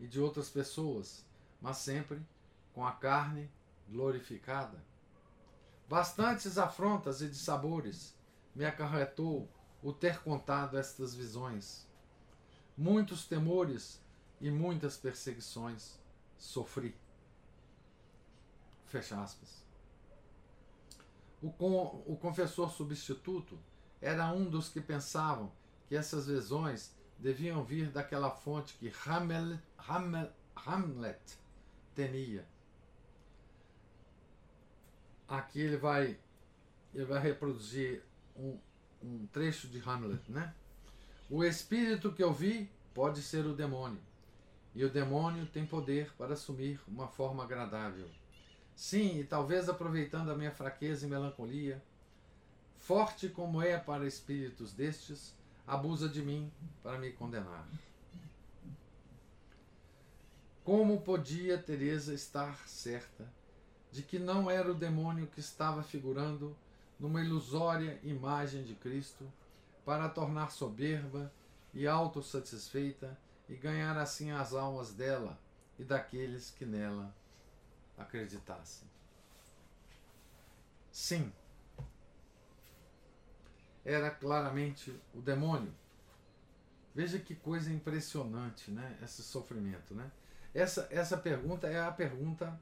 [0.00, 1.24] e de outras pessoas,
[1.60, 2.20] mas sempre
[2.80, 3.52] com a carne
[3.90, 4.82] glorificada.
[5.86, 8.16] Bastantes afrontas e dissabores
[8.54, 9.46] me acarretou
[9.82, 11.86] o ter contado estas visões.
[12.74, 14.02] Muitos temores
[14.40, 16.00] e muitas perseguições
[16.38, 16.96] sofri.
[18.86, 19.62] Fecha aspas.
[21.42, 21.48] O,
[22.10, 23.58] o confessor substituto
[24.00, 25.52] era um dos que pensavam
[25.86, 31.38] que essas visões deviam vir daquela fonte que Hamlet, Hamlet, Hamlet
[31.94, 32.48] temia.
[35.30, 36.18] Aqui ele vai,
[36.92, 38.02] ele vai reproduzir
[38.36, 38.58] um,
[39.00, 40.52] um trecho de Hamlet, né?
[41.30, 44.02] O espírito que eu vi pode ser o demônio
[44.74, 48.08] e o demônio tem poder para assumir uma forma agradável.
[48.74, 51.80] Sim, e talvez aproveitando a minha fraqueza e melancolia,
[52.76, 55.32] forte como é para espíritos destes,
[55.64, 56.50] abusa de mim
[56.82, 57.68] para me condenar.
[60.64, 63.39] Como podia Teresa estar certa
[63.90, 66.56] de que não era o demônio que estava figurando
[66.98, 69.30] numa ilusória imagem de Cristo
[69.84, 71.32] para a tornar soberba
[71.72, 75.38] e autossatisfeita e ganhar assim as almas dela
[75.78, 77.14] e daqueles que nela
[77.96, 78.88] acreditassem.
[80.92, 81.32] Sim,
[83.84, 85.74] era claramente o demônio.
[86.94, 88.98] Veja que coisa impressionante, né?
[89.02, 90.10] Esse sofrimento, né?
[90.52, 92.60] Essa, essa pergunta é a pergunta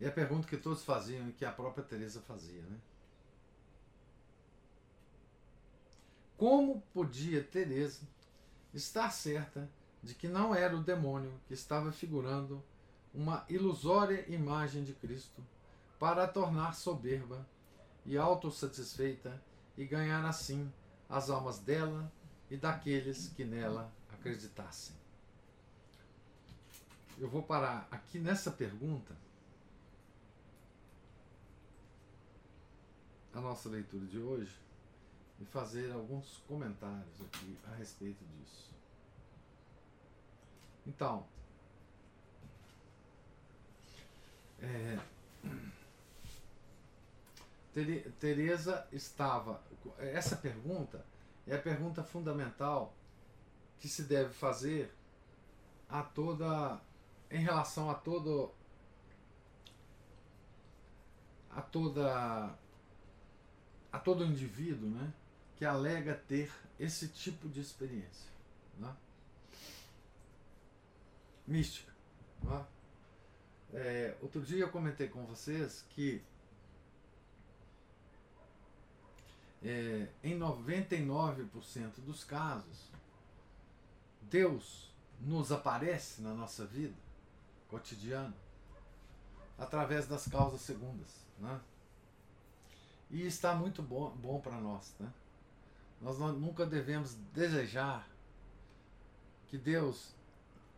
[0.00, 2.76] é a pergunta que todos faziam e que a própria Teresa fazia, né?
[6.36, 8.02] Como podia Teresa
[8.74, 9.68] estar certa
[10.02, 12.62] de que não era o demônio que estava figurando
[13.14, 15.42] uma ilusória imagem de Cristo
[15.98, 17.46] para a tornar soberba
[18.04, 19.42] e autossatisfeita
[19.76, 20.70] e ganhar assim
[21.08, 22.12] as almas dela
[22.50, 24.94] e daqueles que nela acreditassem.
[27.18, 29.16] Eu vou parar aqui nessa pergunta
[33.36, 34.58] a nossa leitura de hoje
[35.38, 38.70] e fazer alguns comentários aqui a respeito disso.
[40.86, 41.26] Então,
[44.58, 44.98] é,
[48.18, 49.60] Teresa estava.
[49.98, 51.04] Essa pergunta
[51.46, 52.94] é a pergunta fundamental
[53.78, 54.90] que se deve fazer
[55.90, 56.80] a toda.
[57.30, 58.50] em relação a todo.
[61.50, 62.65] a toda.
[63.96, 65.10] A todo indivíduo, né?
[65.56, 68.30] que alega ter esse tipo de experiência
[68.78, 68.94] né?
[71.46, 71.90] mística.
[72.42, 72.66] Né?
[73.72, 76.22] É, outro dia eu comentei com vocês que
[79.64, 82.90] é, em 99% dos casos,
[84.20, 86.94] Deus nos aparece na nossa vida
[87.68, 88.34] cotidiano,
[89.56, 91.26] através das causas segundas.
[91.38, 91.58] Né?
[93.10, 94.94] E está muito bom, bom para nós.
[94.98, 95.12] Né?
[96.00, 98.08] Nós nunca devemos desejar
[99.46, 100.14] que Deus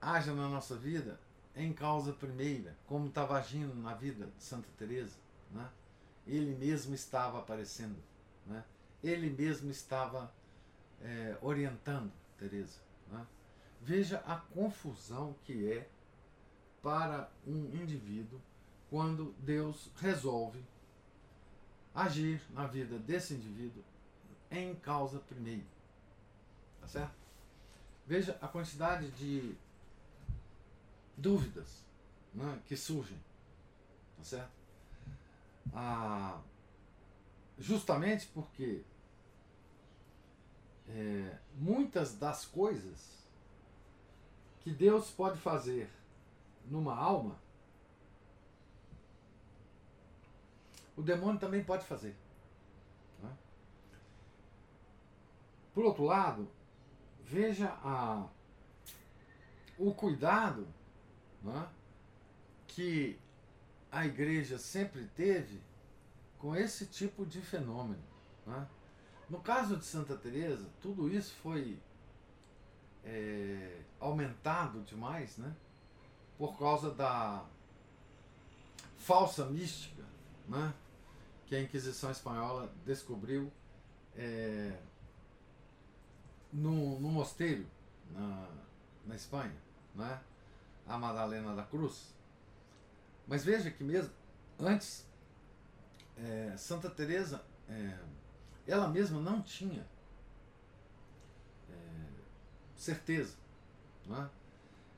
[0.01, 1.19] haja na nossa vida
[1.57, 5.17] em causa primeira, como estava agindo na vida de Santa Teresa,
[5.51, 5.69] né?
[6.27, 7.97] Ele mesmo estava aparecendo,
[8.47, 8.63] né?
[9.03, 10.33] Ele mesmo estava
[11.01, 12.79] é, orientando Teresa.
[13.11, 13.27] Né?
[13.81, 15.89] Veja a confusão que é
[16.83, 18.41] para um indivíduo
[18.91, 20.63] quando Deus resolve
[21.99, 23.83] agir na vida desse indivíduo
[24.51, 25.67] em causa primeira.
[26.81, 27.15] Tá certo?
[28.07, 29.55] Veja a quantidade de
[31.17, 31.85] dúvidas
[32.33, 33.19] né, que surgem.
[34.17, 34.53] Tá certo?
[35.75, 36.41] Ah,
[37.59, 38.83] justamente porque
[40.89, 43.27] é, muitas das coisas
[44.61, 45.91] que Deus pode fazer
[46.71, 47.37] numa alma,
[50.99, 52.17] o demônio também pode fazer.
[53.23, 53.31] Né?
[55.73, 56.51] Por outro lado,
[57.23, 58.27] veja a,
[59.79, 60.67] o cuidado
[61.41, 61.69] né,
[62.67, 63.17] que
[63.93, 65.63] a igreja sempre teve
[66.37, 68.03] com esse tipo de fenômeno.
[68.45, 68.67] Né?
[69.31, 71.79] No caso de Santa Teresa, tudo isso foi
[73.05, 75.55] é, aumentado demais, né?
[76.37, 77.45] Por causa da
[78.97, 80.03] falsa mística,
[80.49, 80.75] né?
[81.49, 83.51] Que a Inquisição espanhola descobriu
[84.15, 84.79] é,
[86.53, 87.67] no, no mosteiro
[88.11, 88.49] na,
[89.07, 89.57] na Espanha,
[89.95, 90.21] né?
[90.87, 92.15] A Madalena da Cruz.
[93.27, 94.13] Mas veja que mesmo
[94.59, 95.07] antes
[96.17, 97.99] é, Santa Teresa é,
[98.67, 99.87] ela mesma não tinha
[101.71, 101.75] é,
[102.77, 103.37] certeza.
[104.07, 104.31] Não é?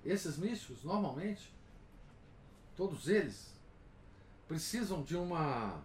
[0.05, 1.53] Esses místicos, normalmente,
[2.77, 3.53] todos eles
[4.49, 5.81] precisam de uma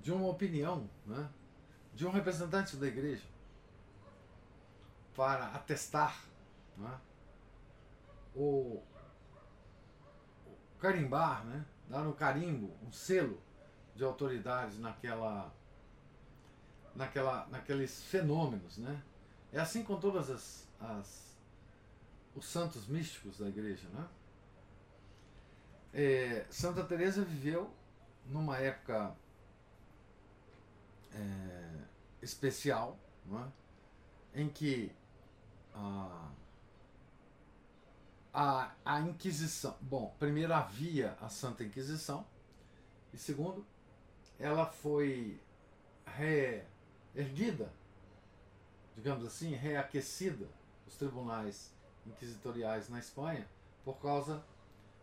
[0.00, 1.28] de uma opinião, né?
[1.94, 3.24] de um representante da igreja
[5.14, 6.24] para atestar
[6.76, 6.98] né?
[8.34, 8.82] o,
[10.46, 11.64] o carimbar, né?
[11.88, 13.40] dar um carimbo, um selo
[13.94, 15.52] de autoridade naquela
[16.94, 19.02] naquela, naqueles fenômenos, né?
[19.52, 21.30] É assim com todas as, as
[22.34, 24.08] os santos místicos da igreja, né?
[25.92, 27.72] É, Santa Teresa viveu
[28.26, 29.14] numa época
[31.14, 31.84] é,
[32.22, 32.98] especial,
[33.32, 34.40] é?
[34.40, 34.92] em que
[35.74, 36.30] a,
[38.32, 42.26] a, a Inquisição, bom, primeiro havia a Santa Inquisição
[43.12, 43.64] e segundo,
[44.38, 45.40] ela foi
[46.06, 46.62] re,
[47.14, 47.72] erguida,
[48.96, 50.46] digamos assim, reaquecida,
[50.86, 51.72] os tribunais
[52.06, 53.46] inquisitoriais na Espanha,
[53.84, 54.42] por causa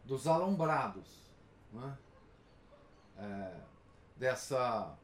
[0.06, 1.32] dos alumbrados,
[1.72, 1.98] né?
[3.18, 3.60] é,
[4.16, 4.98] dessa,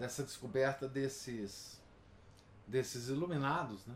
[0.00, 1.80] dessa descoberta desses,
[2.66, 3.94] desses iluminados, né?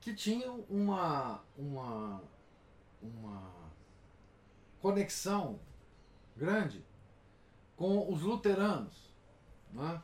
[0.00, 2.22] que tinham uma, uma,
[3.02, 3.52] uma
[4.80, 5.58] conexão
[6.36, 6.84] grande
[7.76, 9.08] com os luteranos.
[9.72, 10.00] Né?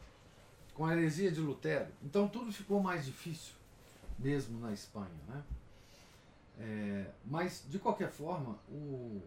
[0.75, 1.91] com a heresia de Lutero.
[2.03, 3.55] Então tudo ficou mais difícil,
[4.19, 5.15] mesmo na Espanha.
[5.29, 5.45] Né?
[6.59, 9.23] É, mas, de qualquer forma, o,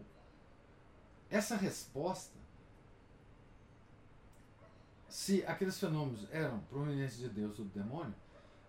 [1.29, 2.38] essa resposta,
[5.17, 8.13] se aqueles fenômenos eram provenientes de Deus ou do demônio,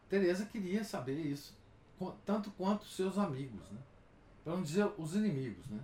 [0.09, 1.55] Teresa queria saber isso,
[2.25, 3.79] tanto quanto seus amigos, né?
[4.43, 5.67] para não dizer os inimigos.
[5.67, 5.79] Né?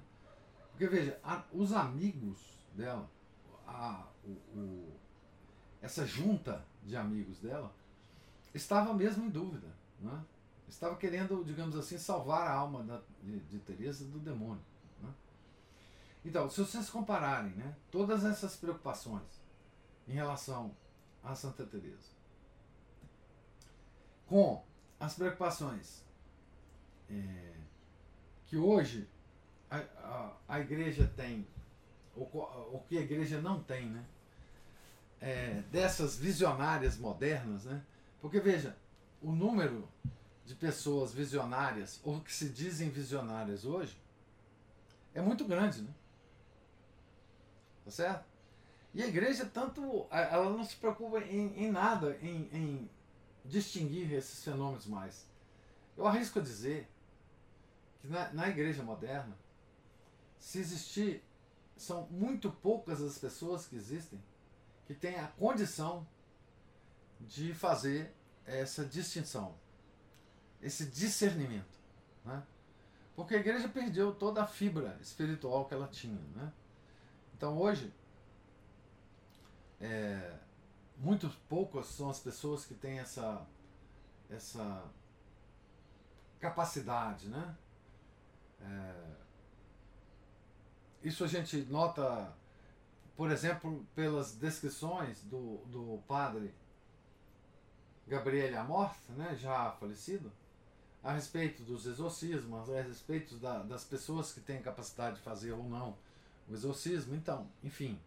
[0.70, 2.38] Porque veja, a, os amigos
[2.74, 3.06] dela,
[3.66, 4.92] a, o, o
[5.82, 7.70] essa junta de amigos dela,
[8.54, 9.68] estava mesmo em dúvida.
[10.00, 10.24] Né?
[10.66, 14.64] Estava querendo, digamos assim, salvar a alma da, de, de Teresa do demônio.
[15.02, 15.10] Né?
[16.24, 19.43] Então, se vocês compararem né, todas essas preocupações
[20.06, 20.74] em relação
[21.22, 22.12] a Santa Teresa
[24.26, 24.64] com
[24.98, 26.04] as preocupações
[27.10, 27.54] é,
[28.46, 29.08] que hoje
[29.70, 31.46] a, a, a igreja tem,
[32.16, 34.04] ou, que a igreja não tem, né?
[35.24, 37.82] é, dessas visionárias modernas, né?
[38.20, 38.76] Porque veja,
[39.22, 39.88] o número
[40.44, 43.98] de pessoas visionárias ou que se dizem visionárias hoje
[45.14, 45.90] é muito grande, né?
[47.86, 48.33] Tá certo?
[48.94, 52.90] E a igreja tanto ela não se preocupa em, em nada em, em
[53.44, 55.26] distinguir esses fenômenos mais.
[55.96, 56.88] Eu arrisco a dizer
[58.00, 59.36] que na, na igreja moderna,
[60.38, 61.22] se existir,
[61.76, 64.22] são muito poucas as pessoas que existem
[64.86, 66.06] que tem a condição
[67.20, 68.12] de fazer
[68.46, 69.54] essa distinção,
[70.62, 71.78] esse discernimento.
[72.24, 72.42] Né?
[73.16, 76.20] Porque a igreja perdeu toda a fibra espiritual que ela tinha.
[76.36, 76.52] Né?
[77.36, 77.92] Então hoje,
[79.80, 80.36] é,
[80.96, 83.46] muito poucas são as pessoas que têm essa,
[84.30, 84.84] essa
[86.40, 87.28] capacidade.
[87.28, 87.56] Né?
[88.60, 88.94] É,
[91.02, 92.32] isso a gente nota,
[93.16, 96.54] por exemplo, pelas descrições do, do padre
[98.06, 100.30] Gabriel Amorth, né, já falecido,
[101.02, 105.64] a respeito dos exorcismos, a respeito da, das pessoas que têm capacidade de fazer ou
[105.64, 105.96] não
[106.48, 107.14] o exorcismo.
[107.14, 107.98] Então, enfim,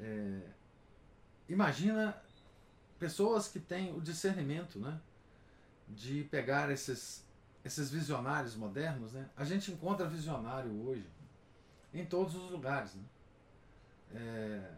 [0.00, 0.40] é,
[1.48, 2.20] imagina
[2.98, 5.00] pessoas que têm o discernimento né,
[5.88, 7.26] de pegar esses,
[7.64, 9.12] esses visionários modernos.
[9.12, 9.28] Né?
[9.36, 11.06] A gente encontra visionário hoje
[11.92, 12.94] em todos os lugares.
[12.94, 13.02] Né?
[14.14, 14.70] É,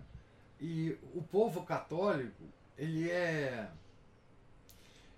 [0.60, 2.44] e o povo católico,
[2.76, 3.70] ele é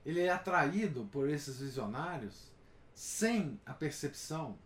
[0.06, 2.48] ele é atraído por esses visionários
[2.94, 4.56] sem a percepção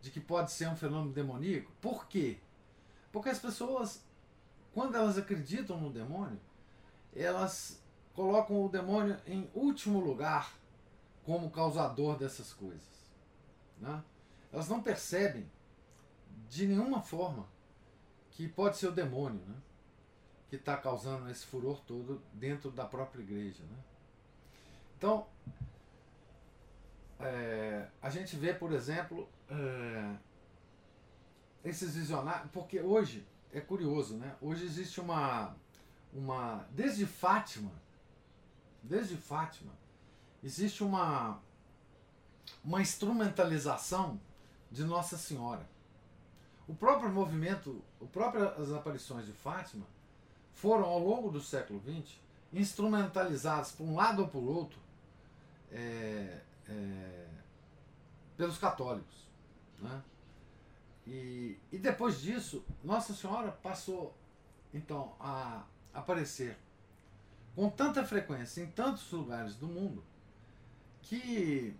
[0.00, 1.70] de que pode ser um fenômeno demoníaco.
[1.80, 2.40] Por quê?
[3.12, 4.04] Porque as pessoas,
[4.72, 6.40] quando elas acreditam no demônio,
[7.14, 7.82] elas
[8.14, 10.54] colocam o demônio em último lugar
[11.24, 13.10] como causador dessas coisas.
[13.78, 14.02] Né?
[14.52, 15.50] Elas não percebem
[16.48, 17.46] de nenhuma forma
[18.30, 19.56] que pode ser o demônio né?
[20.48, 23.62] que está causando esse furor todo dentro da própria igreja.
[23.62, 23.78] Né?
[24.96, 25.26] Então,
[27.20, 30.16] é, a gente vê, por exemplo, é,
[31.64, 34.36] esses visionários, porque hoje é curioso, né?
[34.40, 35.54] Hoje existe uma,
[36.12, 37.72] uma desde Fátima,
[38.82, 39.72] desde Fátima,
[40.42, 41.40] existe uma
[42.64, 44.20] uma instrumentalização
[44.70, 45.68] de Nossa Senhora.
[46.66, 49.86] O próprio movimento, o próprio as aparições de Fátima
[50.52, 52.18] foram ao longo do século XX
[52.52, 54.78] instrumentalizadas por um lado ou por outro
[55.70, 57.26] é, é,
[58.36, 59.28] pelos católicos.
[59.78, 60.02] Né?
[61.10, 64.16] E, e depois disso, Nossa Senhora passou
[64.72, 66.56] então a aparecer
[67.56, 70.04] com tanta frequência em tantos lugares do mundo
[71.02, 71.74] que,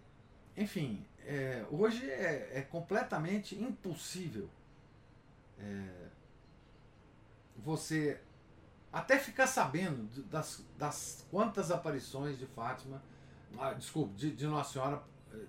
[0.57, 4.51] enfim, é, hoje é, é, completamente impossível
[5.61, 6.09] é,
[7.57, 8.21] você
[8.93, 13.01] até ficar sabendo das, das quantas aparições de Fátima
[13.59, 15.03] ah, desculpe, de, de, Nossa Senhora
[15.33, 15.47] eh,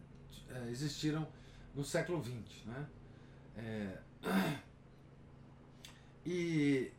[0.50, 1.28] eh, existiram
[1.74, 2.66] no século XX.
[2.66, 2.88] Né?
[3.58, 3.98] É,
[6.26, 6.92] e,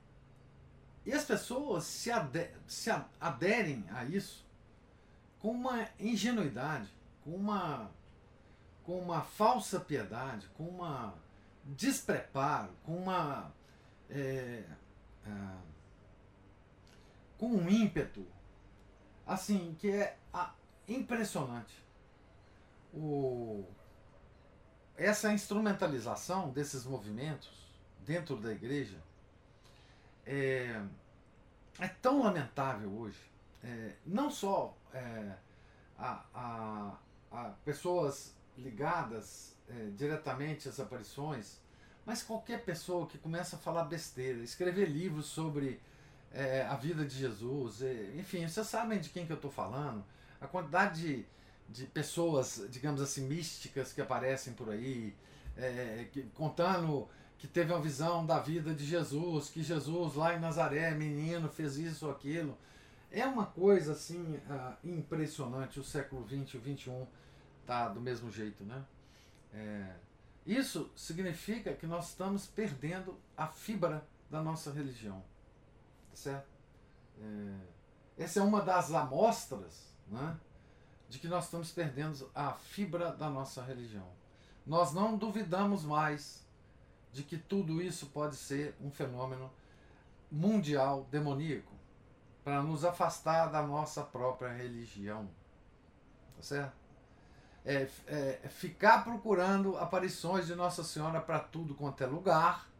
[1.05, 2.91] e as pessoas se, ade, se
[3.21, 4.45] aderem a isso
[5.41, 6.89] com uma ingenuidade,
[7.25, 7.91] com uma,
[8.85, 11.15] com uma falsa piedade, com uma
[11.65, 13.53] despreparo, com uma.
[14.09, 14.65] É,
[15.27, 15.73] é,
[17.39, 18.25] com um ímpeto,
[19.27, 20.55] assim, que é a,
[20.87, 21.75] impressionante.
[22.95, 23.65] O,
[25.05, 27.51] essa instrumentalização desses movimentos
[28.07, 28.99] dentro da igreja
[30.27, 30.81] é,
[31.79, 33.19] é tão lamentável hoje.
[33.65, 35.33] É, não só é,
[35.99, 36.97] a, a,
[37.31, 41.61] a, pessoas ligadas é, diretamente às aparições,
[42.05, 45.81] mas qualquer pessoa que começa a falar besteira, escrever livros sobre
[46.33, 50.05] é, a vida de Jesus, é, enfim, vocês sabem de quem que eu estou falando
[50.41, 51.27] a quantidade de,
[51.69, 55.15] de pessoas, digamos assim, místicas que aparecem por aí,
[55.57, 57.09] é, contando
[57.39, 61.77] que teve uma visão da vida de Jesus, que Jesus lá em Nazaré, menino, fez
[61.77, 62.57] isso ou aquilo.
[63.11, 65.81] É uma coisa assim uh, impressionante.
[65.81, 67.07] O século XX, o XXI
[67.67, 68.85] tá do mesmo jeito, né?
[69.53, 69.95] É,
[70.47, 75.23] isso significa que nós estamos perdendo a fibra da nossa religião,
[76.11, 76.49] tá certo?
[77.21, 80.37] É, essa é uma das amostras né,
[81.13, 84.09] de que nós estamos perdendo a fibra da nossa religião.
[84.67, 86.43] Nós não duvidamos mais
[87.13, 89.53] de que tudo isso pode ser um fenômeno
[90.31, 91.75] mundial demoníaco
[92.43, 95.29] para nos afastar da nossa própria religião.
[96.35, 96.73] Tá certo?
[97.63, 102.71] É, é, ficar procurando aparições de Nossa Senhora para tudo quanto é lugar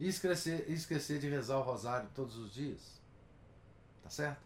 [0.00, 3.02] e esquecer, esquecer de rezar o rosário todos os dias.
[4.02, 4.45] Tá certo?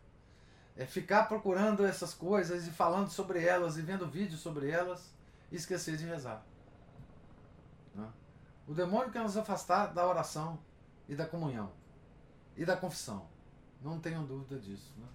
[0.76, 5.12] É ficar procurando essas coisas e falando sobre elas e vendo vídeos sobre elas
[5.50, 6.44] e esquecer de rezar.
[7.94, 8.08] Né?
[8.66, 10.58] O demônio quer nos afastar da oração
[11.08, 11.72] e da comunhão
[12.56, 13.26] e da confissão.
[13.82, 14.94] Não tenham dúvida disso.
[14.96, 15.06] Né?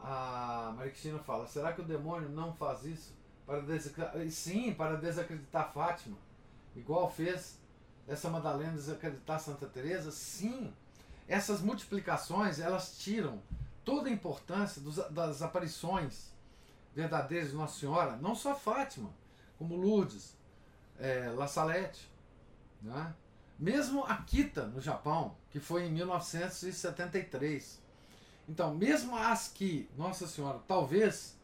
[0.00, 3.14] A Maria Cristina fala: será que o demônio não faz isso
[3.46, 4.30] para desacreditar?
[4.30, 6.16] Sim, para desacreditar Fátima,
[6.74, 7.58] igual fez
[8.06, 10.10] essa Madalena desacreditar Santa Teresa?
[10.10, 10.72] Sim.
[11.28, 13.40] Essas multiplicações elas tiram
[13.86, 16.34] toda a importância dos, das aparições
[16.92, 19.10] verdadeiras de Nossa Senhora, não só Fátima,
[19.56, 20.36] como Lourdes,
[20.98, 22.10] é, La Salette,
[22.82, 23.14] né?
[23.56, 27.80] mesmo Akita, no Japão, que foi em 1973.
[28.48, 31.38] Então, mesmo as que, Nossa Senhora, talvez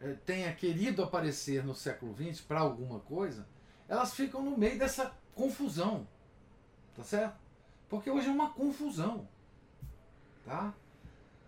[0.00, 3.46] é, tenha querido aparecer no século XX para alguma coisa,
[3.88, 6.06] elas ficam no meio dessa confusão.
[6.94, 7.38] Tá certo?
[7.88, 9.26] Porque hoje é uma confusão.
[10.44, 10.74] Tá?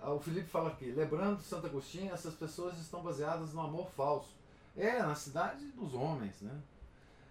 [0.00, 4.34] Ah, o Felipe fala aqui, lembrando Santo Agostinho, essas pessoas estão baseadas no amor falso.
[4.76, 6.60] É, na cidade dos homens, né?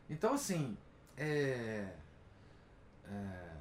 [0.10, 0.76] Então, assim,
[1.16, 1.94] é,
[3.08, 3.56] é,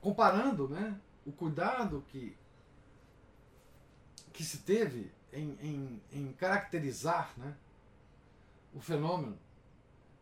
[0.00, 2.36] comparando né, o cuidado que,
[4.32, 7.56] que se teve em, em, em caracterizar né,
[8.74, 9.38] o fenômeno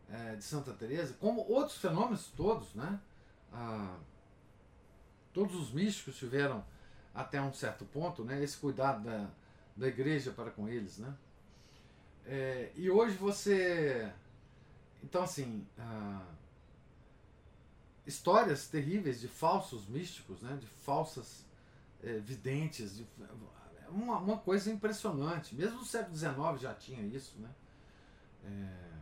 [0.09, 2.99] é, de Santa Teresa, como outros fenômenos todos, né?
[3.51, 3.97] Ah,
[5.33, 6.63] todos os místicos tiveram
[7.13, 8.43] até um certo ponto, né?
[8.43, 9.29] Esse cuidado da,
[9.75, 11.13] da igreja para com eles, né?
[12.25, 14.11] É, e hoje você,
[15.03, 16.25] então assim, ah,
[18.07, 20.57] histórias terríveis de falsos místicos, né?
[20.59, 21.45] De falsas
[22.01, 23.07] é, videntes, de,
[23.89, 25.55] uma, uma coisa impressionante.
[25.55, 27.49] Mesmo no século XIX já tinha isso, né?
[28.45, 28.93] É,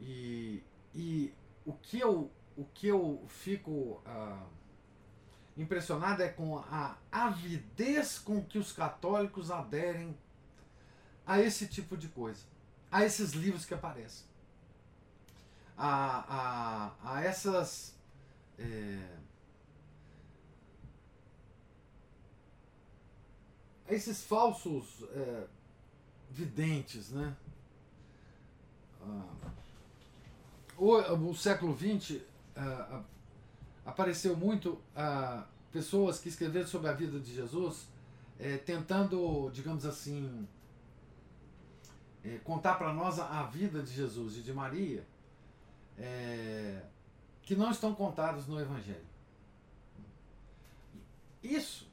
[0.00, 0.62] e,
[0.94, 1.34] e
[1.66, 4.46] o, que eu, o que eu fico ah,
[5.58, 10.16] impressionado é com a avidez com que os católicos aderem
[11.26, 12.42] a esse tipo de coisa,
[12.90, 14.24] a esses livros que aparecem,
[15.76, 17.94] a, a, a essas.
[18.58, 19.18] É,
[23.88, 25.46] a esses falsos é,
[26.30, 27.36] videntes, né?
[29.02, 29.50] Ah,
[30.76, 32.20] o, o século XX
[33.88, 37.86] apareceu muito uh, pessoas que escreveram sobre a vida de Jesus,
[38.38, 40.46] eh, tentando, digamos assim,
[42.22, 45.06] eh, contar para nós a, a, vida de Jesus e de Maria,
[45.98, 46.82] eh,
[47.42, 49.06] que não estão contados no Evangelho.
[51.42, 51.88] Isso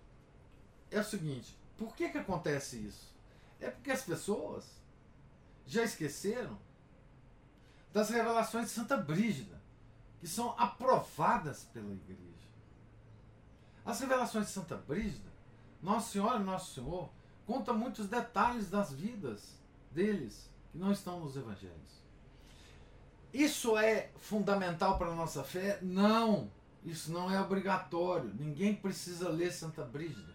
[0.91, 3.13] é o seguinte: por que, que acontece isso?
[3.61, 4.65] É porque as pessoas
[5.65, 6.57] já esqueceram
[7.93, 9.54] das revelações de Santa Brígida,
[10.25, 12.19] que são aprovadas pela Igreja.
[13.85, 15.29] As revelações de Santa Brígida,
[15.83, 17.11] Nossa Senhora e Nosso Senhor,
[17.45, 19.53] conta muitos detalhes das vidas
[19.91, 22.01] deles que não estão nos evangelhos.
[23.31, 25.77] Isso é fundamental para a nossa fé?
[25.83, 26.49] Não,
[26.83, 28.33] isso não é obrigatório.
[28.33, 30.33] Ninguém precisa ler Santa Brígida.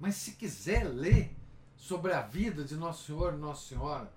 [0.00, 1.36] Mas se quiser ler
[1.76, 4.10] sobre a vida de Nosso Senhor e Nossa Senhora,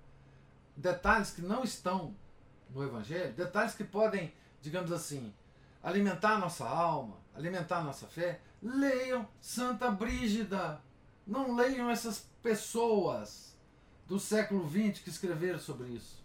[0.74, 2.16] detalhes que não estão
[2.70, 4.32] no Evangelho, detalhes que podem,
[4.64, 5.32] digamos assim,
[5.82, 10.80] alimentar a nossa alma, alimentar a nossa fé, leiam Santa Brígida.
[11.26, 13.54] Não leiam essas pessoas
[14.06, 16.24] do século XX que escreveram sobre isso.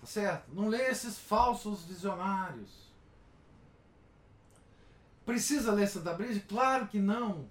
[0.00, 0.52] Tá certo?
[0.52, 2.90] Não leiam esses falsos visionários.
[5.24, 6.44] Precisa ler Santa Brígida?
[6.46, 7.48] Claro que não.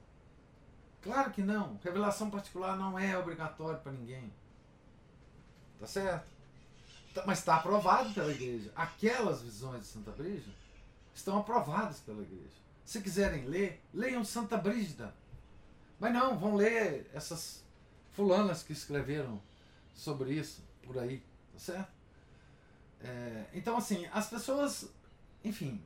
[1.01, 1.79] Claro que não.
[1.83, 4.31] Revelação particular não é obrigatório para ninguém.
[5.79, 6.38] Tá certo?
[7.19, 8.71] Tá, mas está aprovado pela igreja.
[8.75, 10.53] Aquelas visões de Santa Brígida
[11.13, 12.57] estão aprovadas pela igreja.
[12.85, 15.13] Se quiserem ler, leiam Santa Brígida.
[15.99, 17.63] Mas não, vão ler essas
[18.11, 19.41] fulanas que escreveram
[19.93, 21.19] sobre isso por aí,
[21.53, 21.91] tá certo?
[23.01, 24.89] É, então, assim, as pessoas,
[25.43, 25.81] enfim,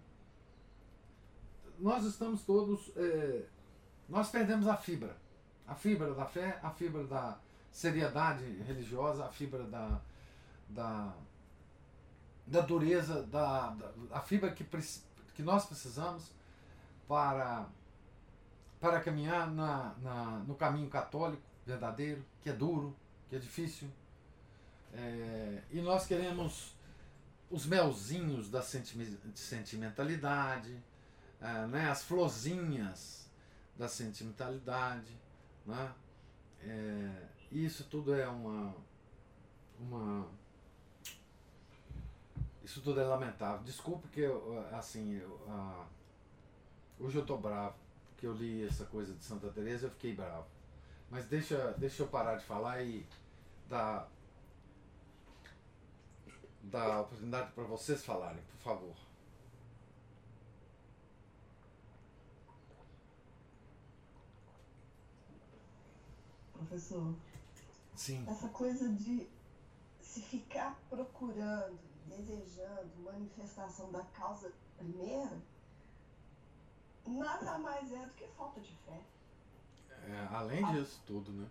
[1.80, 3.44] nós estamos todos, é,
[4.08, 5.16] nós perdemos a fibra,
[5.68, 7.38] a fibra da fé, a fibra da
[7.72, 10.00] seriedade religiosa, a fibra da,
[10.70, 11.14] da,
[12.46, 14.66] da dureza, da, da a fibra que,
[15.34, 16.32] que nós precisamos
[17.08, 17.68] para,
[18.80, 22.96] para caminhar na, na, no caminho católico verdadeiro, que é duro,
[23.30, 23.90] que é difícil.
[24.94, 26.76] É, e nós queremos
[27.50, 30.78] os melzinhos da sentimentalidade,
[31.40, 33.32] é, né, as florzinhas
[33.78, 35.18] da sentimentalidade.
[35.66, 35.94] Né?
[36.62, 38.76] É, isso tudo é uma,
[39.80, 40.28] uma
[42.64, 43.64] isso tudo é lamentável.
[43.64, 45.86] Desculpe que eu, assim, eu, uh,
[47.00, 47.76] hoje eu tô bravo,
[48.10, 50.48] porque eu li essa coisa de Santa Teresa e eu fiquei bravo.
[51.10, 53.06] Mas deixa, deixa eu parar de falar e
[53.70, 54.10] dar,
[56.64, 58.96] dar oportunidade para vocês falarem, por favor.
[66.54, 67.14] Professor.
[67.94, 68.26] Sim.
[68.28, 69.28] Essa coisa de
[70.02, 75.38] se ficar procurando desejando manifestação da causa primeira,
[77.06, 79.02] nada mais é do que falta de fé.
[80.08, 81.50] É, além disso tudo, né?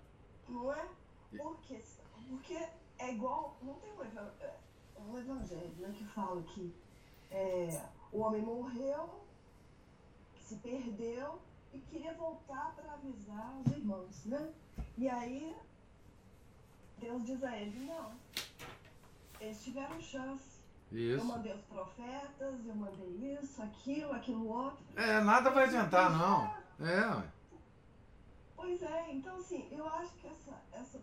[0.49, 0.89] Não é?
[1.37, 1.83] Por quê?
[2.29, 2.55] Porque
[2.99, 4.57] é igual, não tem um, é,
[4.99, 6.75] um evangelho né, que fala que
[7.31, 7.83] é,
[8.13, 9.23] o homem morreu,
[10.39, 11.41] se perdeu
[11.73, 14.53] e queria voltar para avisar os irmãos, né?
[14.99, 15.57] E aí
[16.99, 18.13] Deus diz a ele, não,
[19.41, 20.51] eles tiveram chance.
[20.93, 21.18] Isso.
[21.20, 24.84] Eu mandei os profetas, eu mandei isso, aquilo, aquilo outro.
[24.95, 26.62] É, nada vai adiantar, não.
[26.86, 27.32] É,
[28.55, 31.01] Pois é, então assim, eu acho que essa, essa,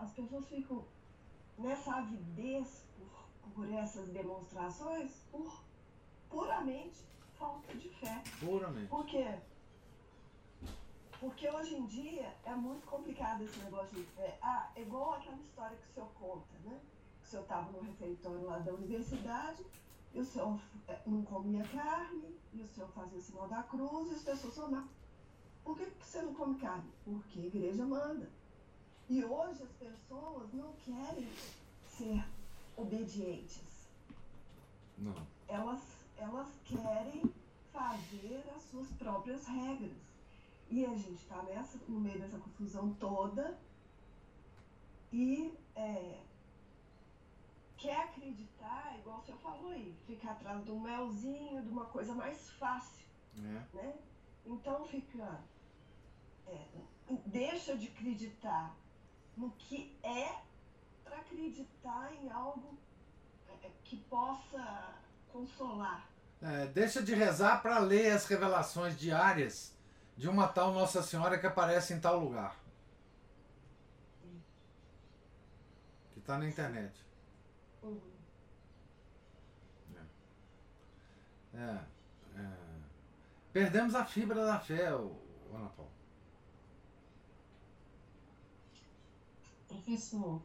[0.00, 0.84] as pessoas ficam
[1.58, 5.62] nessa avidez por, por essas demonstrações por
[6.30, 7.04] puramente
[7.38, 8.22] falta de fé.
[8.40, 8.86] Puramente.
[8.88, 9.38] Por quê?
[11.20, 14.38] Porque hoje em dia é muito complicado esse negócio de fé.
[14.40, 16.80] Ah, é igual aquela história que o senhor conta, né?
[17.22, 19.64] O senhor estava no refeitório lá da universidade
[20.14, 24.10] e o senhor eh, não comia carne, e o senhor fazia o sinal da cruz
[24.10, 24.88] e as pessoas falavam,
[25.64, 26.90] por que, que você não come carne?
[27.04, 28.28] Porque a igreja manda.
[29.08, 31.28] E hoje as pessoas não querem
[31.88, 32.24] ser
[32.76, 33.88] obedientes.
[34.98, 35.14] Não.
[35.48, 35.80] Elas,
[36.16, 37.22] elas querem
[37.72, 39.96] fazer as suas próprias regras.
[40.70, 41.44] E a gente está
[41.88, 43.58] no meio dessa confusão toda
[45.12, 46.18] e é,
[47.82, 53.04] quer acreditar, igual senhor falou aí, ficar atrás do melzinho, de uma coisa mais fácil.
[53.36, 53.76] É.
[53.76, 53.94] Né?
[54.46, 55.40] Então fica
[56.46, 56.66] é,
[57.26, 58.76] deixa de acreditar
[59.36, 60.42] no que é
[61.02, 62.78] para acreditar em algo
[63.48, 64.94] é, que possa
[65.32, 66.08] consolar.
[66.40, 69.76] É, deixa de rezar para ler as revelações diárias
[70.16, 72.56] de uma tal Nossa Senhora que aparece em tal lugar.
[76.12, 77.11] Que está na internet.
[77.82, 78.12] Uhum.
[81.54, 81.78] É.
[82.36, 82.52] É,
[83.52, 85.90] Perdemos a fibra da fé, Ana Paula.
[89.68, 90.42] Professor.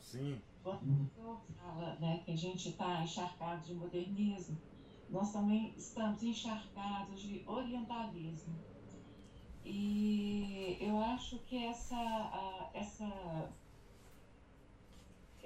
[0.00, 0.40] Sim.
[0.62, 1.10] Quando
[1.56, 4.56] fala né, que a gente está encharcado de modernismo,
[5.10, 8.54] nós também estamos encharcados de orientalismo.
[9.64, 13.50] E eu acho que essa, essa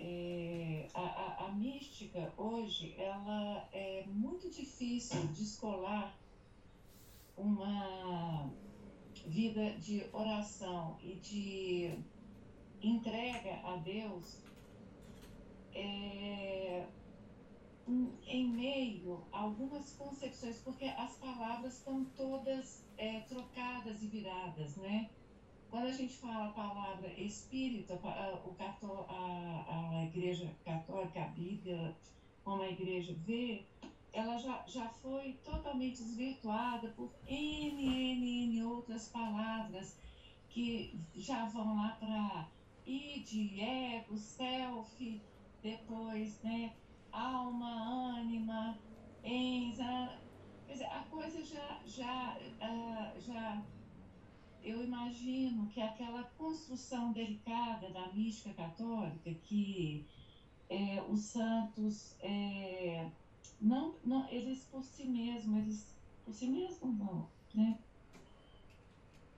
[0.02, 6.18] é, a, a, a, mística hoje ela é muito difícil de escolar
[7.36, 8.50] uma
[9.26, 11.98] vida de oração e de
[12.82, 14.38] entrega a Deus
[15.74, 16.86] é,
[18.26, 25.10] em meio a algumas concepções, porque as palavras estão todas é, trocadas e viradas, né?
[25.70, 28.56] Quando a gente fala a palavra espírito, a, o,
[29.08, 31.96] a, a igreja católica, a Bíblia,
[32.42, 33.64] como a igreja vê,
[34.12, 39.96] ela já, já foi totalmente desvirtuada por N, N, N outras palavras
[40.48, 42.48] que já vão lá para
[42.84, 45.22] id, ego, self,
[45.62, 46.74] depois, né,
[47.12, 48.76] alma, ânima,
[49.22, 50.18] enza.
[50.66, 53.62] Quer dizer, a coisa já, já, uh, já,
[54.62, 60.04] eu imagino que aquela construção delicada da mística católica, que
[60.68, 63.10] é, os santos, é,
[63.60, 67.78] não, não, eles por si mesmos, eles por si mesmos não, né?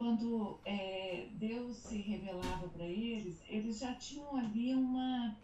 [0.02, 5.36] quando é, Deus se revelava para eles, eles já tinham ali uma,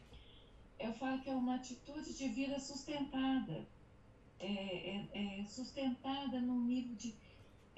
[0.80, 3.64] eu falo que é uma atitude de vida sustentada,
[4.40, 7.14] é, é, é sustentada no nível de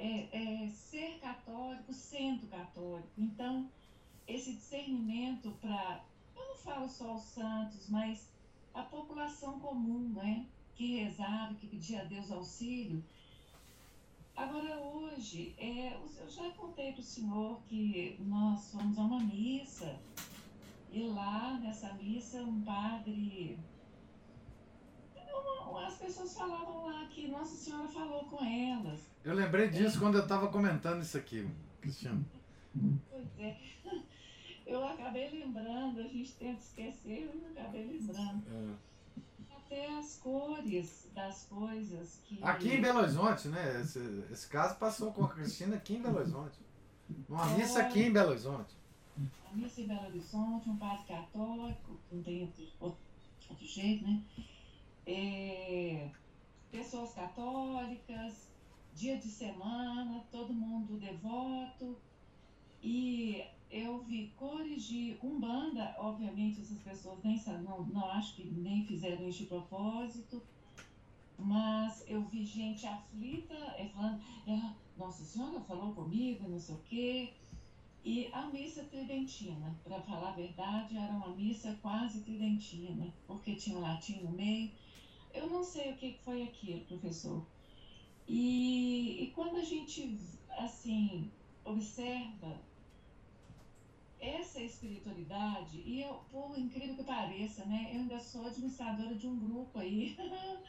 [0.01, 3.09] é, é, ser católico sendo católico.
[3.19, 3.69] Então,
[4.27, 8.31] esse discernimento para, eu não falo só os santos, mas
[8.73, 13.05] a população comum, né, que rezava, que pedia a Deus auxílio,
[14.41, 20.01] Agora, hoje, é, eu já contei para o senhor que nós fomos a uma missa
[20.91, 23.59] e lá nessa missa um padre.
[25.87, 29.10] as pessoas falavam lá que Nossa Senhora falou com elas.
[29.25, 31.49] Eu lembrei disso quando eu estava comentando isso aqui,
[31.81, 32.25] Cristiano.
[33.11, 33.57] Pois é.
[34.67, 38.43] Eu acabei lembrando, a gente tenta esquecer, eu acabei lembrando.
[38.49, 38.91] É
[39.71, 42.43] até as cores das coisas que.
[42.43, 43.81] Aqui em Belo Horizonte, né?
[43.81, 46.59] Esse, esse caso passou com a Cristina aqui em Belo Horizonte.
[47.29, 48.75] Uma é, missa aqui em Belo Horizonte.
[49.17, 52.99] Uma missa em Belo Horizonte, um padre católico, não tem outro, outro,
[53.49, 54.23] outro jeito, né?
[55.07, 56.09] É,
[56.71, 58.50] pessoas católicas,
[58.95, 61.97] dia de semana, todo mundo devoto.
[62.83, 68.85] E eu vi cores de Umbanda, obviamente essas pessoas nem não, não acho que nem
[68.85, 70.43] fizeram de propósito,
[71.39, 76.79] mas eu vi gente aflita, é, falando, é, Nossa Senhora falou comigo, não sei o
[76.79, 77.33] quê.
[78.03, 83.77] E a missa tridentina, para falar a verdade, era uma missa quase tridentina, porque tinha
[83.77, 84.71] um latim no meio.
[85.33, 87.47] Eu não sei o que foi aquilo, professor.
[88.33, 90.17] E, e quando a gente,
[90.51, 91.33] assim,
[91.65, 92.61] observa
[94.21, 99.37] essa espiritualidade, e eu, por incrível que pareça, né, eu ainda sou administradora de um
[99.37, 100.17] grupo aí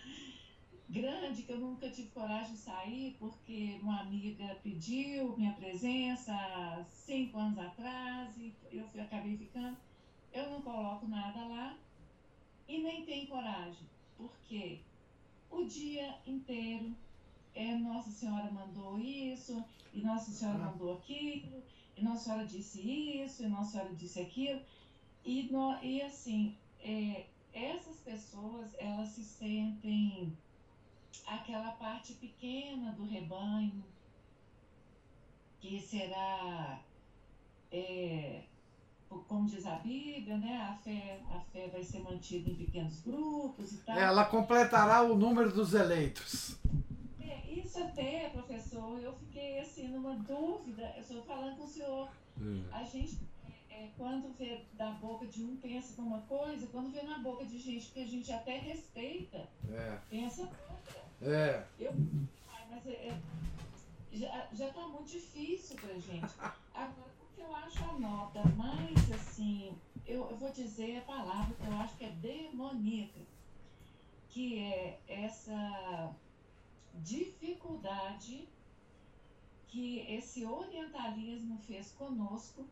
[0.90, 7.38] grande que eu nunca tive coragem de sair porque uma amiga pediu minha presença cinco
[7.38, 9.78] anos atrás e eu fui, acabei ficando.
[10.34, 11.78] Eu não coloco nada lá
[12.68, 13.88] e nem tenho coragem,
[14.18, 14.80] porque
[15.52, 16.96] o dia inteiro
[17.54, 20.72] é Nossa Senhora mandou isso, e Nossa Senhora ah.
[20.72, 21.64] mandou aquilo,
[21.96, 24.62] e Nossa Senhora disse isso, e Nossa Senhora disse aquilo.
[25.24, 30.36] E, no, e assim, é, essas pessoas, elas se sentem
[31.28, 33.84] aquela parte pequena do rebanho,
[35.60, 36.82] que será,
[37.72, 38.42] é,
[39.28, 40.58] como diz a Bíblia, né?
[40.58, 43.96] a, fé, a fé vai ser mantida em pequenos grupos e tal.
[43.96, 46.58] Ela completará o número dos eleitos.
[47.32, 52.10] É, isso até, professor, eu fiquei assim numa dúvida, eu estou falando com o senhor.
[52.38, 52.64] Hum.
[52.72, 53.20] A gente
[53.70, 57.58] é, quando vê da boca de um pensa numa coisa, quando vê na boca de
[57.58, 60.00] gente que a gente até respeita, é.
[60.10, 61.02] pensa outra.
[61.22, 61.66] É.
[61.80, 61.94] Eu,
[62.70, 63.22] mas é, é,
[64.12, 66.34] já, já tá muito difícil pra gente.
[66.76, 69.74] Agora, o que eu acho a nota mais assim,
[70.06, 73.22] eu, eu vou dizer a palavra que eu acho que é demoníaca,
[74.30, 76.14] que é essa
[76.96, 78.48] dificuldade
[79.68, 82.66] que esse orientalismo fez conosco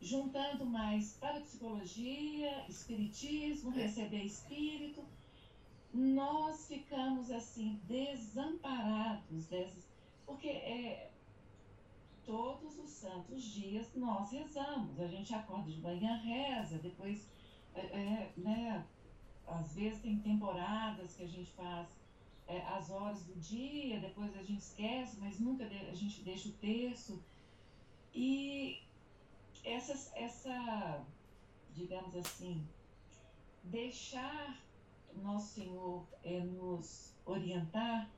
[0.00, 5.02] juntando mais parapsicologia, espiritismo, receber espírito,
[5.92, 9.84] nós ficamos assim desamparados dessas,
[10.26, 11.10] porque é,
[12.26, 17.30] todos os santos dias nós rezamos, a gente acorda de manhã, reza, depois,
[17.74, 18.84] é, é, né,
[19.46, 21.88] às vezes tem temporadas que a gente faz
[22.48, 26.52] é, as horas do dia, depois a gente esquece, mas nunca a gente deixa o
[26.52, 27.22] texto.
[28.14, 28.80] E
[29.64, 31.04] essa, essa,
[31.74, 32.66] digamos assim,
[33.64, 34.56] deixar
[35.22, 38.08] nosso Senhor é, nos orientar,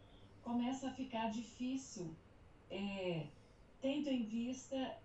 [0.42, 2.14] começa a ficar difícil,
[2.70, 3.26] é,
[3.80, 4.98] tendo em vista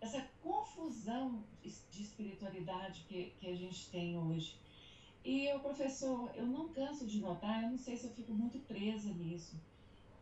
[0.00, 4.58] essa confusão de espiritualidade que, que a gente tem hoje.
[5.26, 8.58] E o professor, eu não canso de notar, eu não sei se eu fico muito
[8.60, 9.60] presa nisso.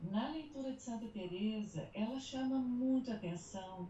[0.01, 3.89] Na leitura de Santa Teresa, ela chama muito atenção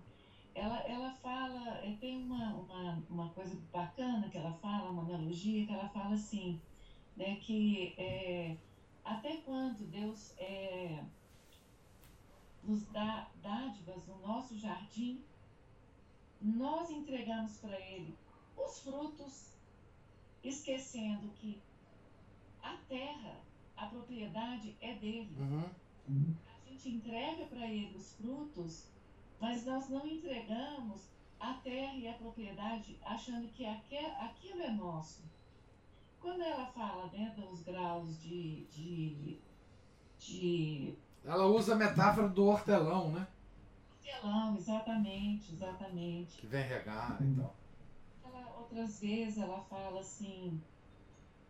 [0.55, 5.67] ela, ela fala, é, tem uma, uma, uma coisa bacana que ela fala, uma analogia,
[5.67, 6.61] que ela fala assim,
[7.17, 8.57] né, que é,
[9.05, 11.05] até quando Deus é,
[12.62, 15.23] nos dá dádivas no nosso jardim,
[16.41, 18.17] nós entregamos para Ele
[18.57, 19.54] os frutos,
[20.49, 21.61] esquecendo que
[22.62, 23.40] a terra,
[23.76, 25.30] a propriedade é dele.
[25.38, 26.34] Uhum.
[26.47, 28.95] A gente entrega para Ele os frutos
[29.45, 35.22] mas nós não entregamos a terra e a propriedade achando que aquilo é nosso.
[36.18, 39.38] Quando ela fala né, dos graus de, de,
[40.18, 40.95] de.
[41.22, 43.26] Ela usa a metáfora do hortelão, né?
[43.99, 46.38] Hortelão, exatamente, exatamente.
[46.38, 47.55] Que vem regar e tal.
[48.65, 50.59] Outras vezes ela fala assim.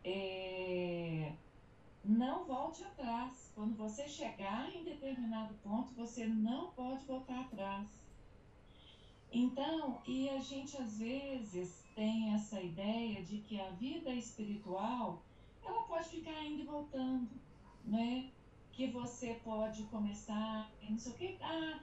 [0.02, 1.32] É,
[2.04, 3.52] não volte atrás.
[3.54, 7.86] Quando você chegar em determinado ponto, você não pode voltar atrás.
[9.32, 15.22] Então, e a gente às vezes tem essa ideia de que a vida espiritual,
[15.64, 17.30] ela pode ficar indo e voltando,
[17.84, 18.30] né?
[18.72, 21.80] Que você pode começar, não sei o que, ah,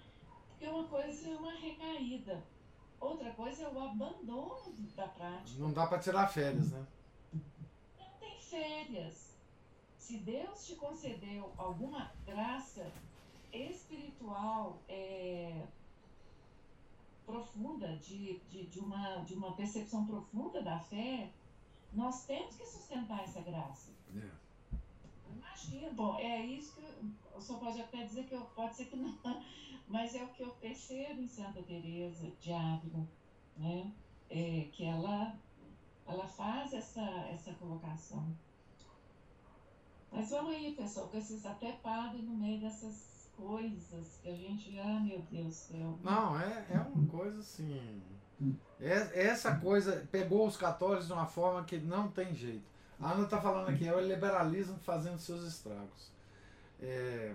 [0.49, 2.43] porque uma coisa é uma recaída,
[3.01, 5.59] outra coisa é o abandono da prática.
[5.59, 6.85] Não dá para tirar férias, né?
[7.99, 9.31] Não tem férias
[9.97, 12.91] se Deus te concedeu alguma graça
[13.53, 15.65] espiritual é,
[17.25, 21.29] profunda, de, de, de, uma, de uma percepção profunda da fé,
[21.93, 23.91] nós temos que sustentar essa graça.
[24.13, 24.40] Yeah.
[25.93, 29.17] Bom, é isso que eu, só pode até dizer que eu, pode ser que não,
[29.87, 33.07] mas é o que eu percebo em Santa Teresa de Ávila,
[33.57, 33.91] né?
[34.29, 35.35] É, que ela,
[36.07, 38.25] ela faz essa, essa colocação.
[40.11, 44.77] Mas vamos aí, pessoal, com esses até padre no meio dessas coisas que a gente.
[44.79, 45.99] Ah, meu Deus do céu.
[46.03, 48.01] Não, é, é uma coisa assim.
[48.79, 52.70] É, essa coisa pegou os católicos de uma forma que não tem jeito.
[53.01, 56.11] A Ana está falando aqui, é o liberalismo fazendo seus estragos.
[56.79, 57.33] É,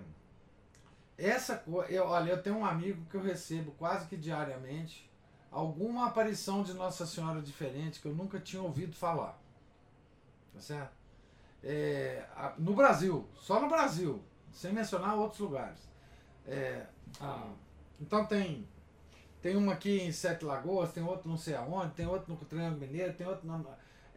[1.17, 2.03] essa coisa.
[2.03, 5.09] Olha, eu tenho um amigo que eu recebo quase que diariamente
[5.51, 9.39] alguma aparição de Nossa Senhora diferente que eu nunca tinha ouvido falar.
[10.53, 10.95] Tá certo?
[11.63, 12.25] É,
[12.57, 15.79] no Brasil, só no Brasil, sem mencionar outros lugares.
[16.45, 16.85] É,
[17.99, 18.65] então tem
[19.41, 22.79] tem uma aqui em Sete Lagoas, tem outro não sei aonde, tem outro no Triângulo
[22.79, 23.47] Mineiro, tem outro.
[23.47, 23.65] No...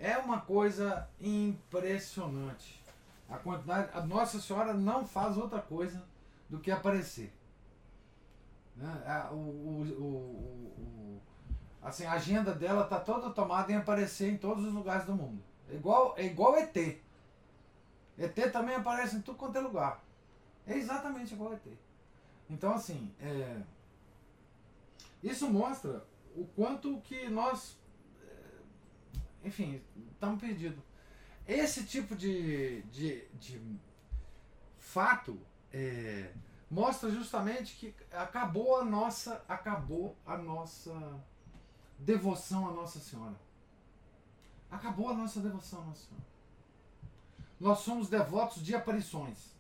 [0.01, 2.82] É uma coisa impressionante.
[3.28, 3.90] A quantidade.
[3.92, 6.03] A Nossa Senhora não faz outra coisa
[6.48, 7.32] do que aparecer.
[8.74, 9.28] Né?
[9.30, 9.82] O, o,
[10.80, 11.20] o,
[11.82, 15.42] assim, a agenda dela está toda tomada em aparecer em todos os lugares do mundo.
[15.70, 16.76] É igual, é igual ET.
[18.18, 20.03] ET também aparece em tudo quanto é lugar.
[20.66, 21.66] É exatamente igual ET.
[22.48, 23.62] Então, assim, é,
[25.22, 27.78] isso mostra o quanto que nós,
[29.45, 29.82] enfim,
[30.12, 30.82] estamos perdidos.
[31.47, 33.61] Esse tipo de, de, de
[34.78, 35.38] fato
[35.72, 36.32] é,
[36.70, 41.20] mostra justamente que acabou a nossa acabou a nossa
[41.99, 43.38] devoção à Nossa Senhora.
[44.70, 46.26] Acabou a nossa devoção à Nossa Senhora.
[47.59, 49.55] Nós somos devotos de aparições.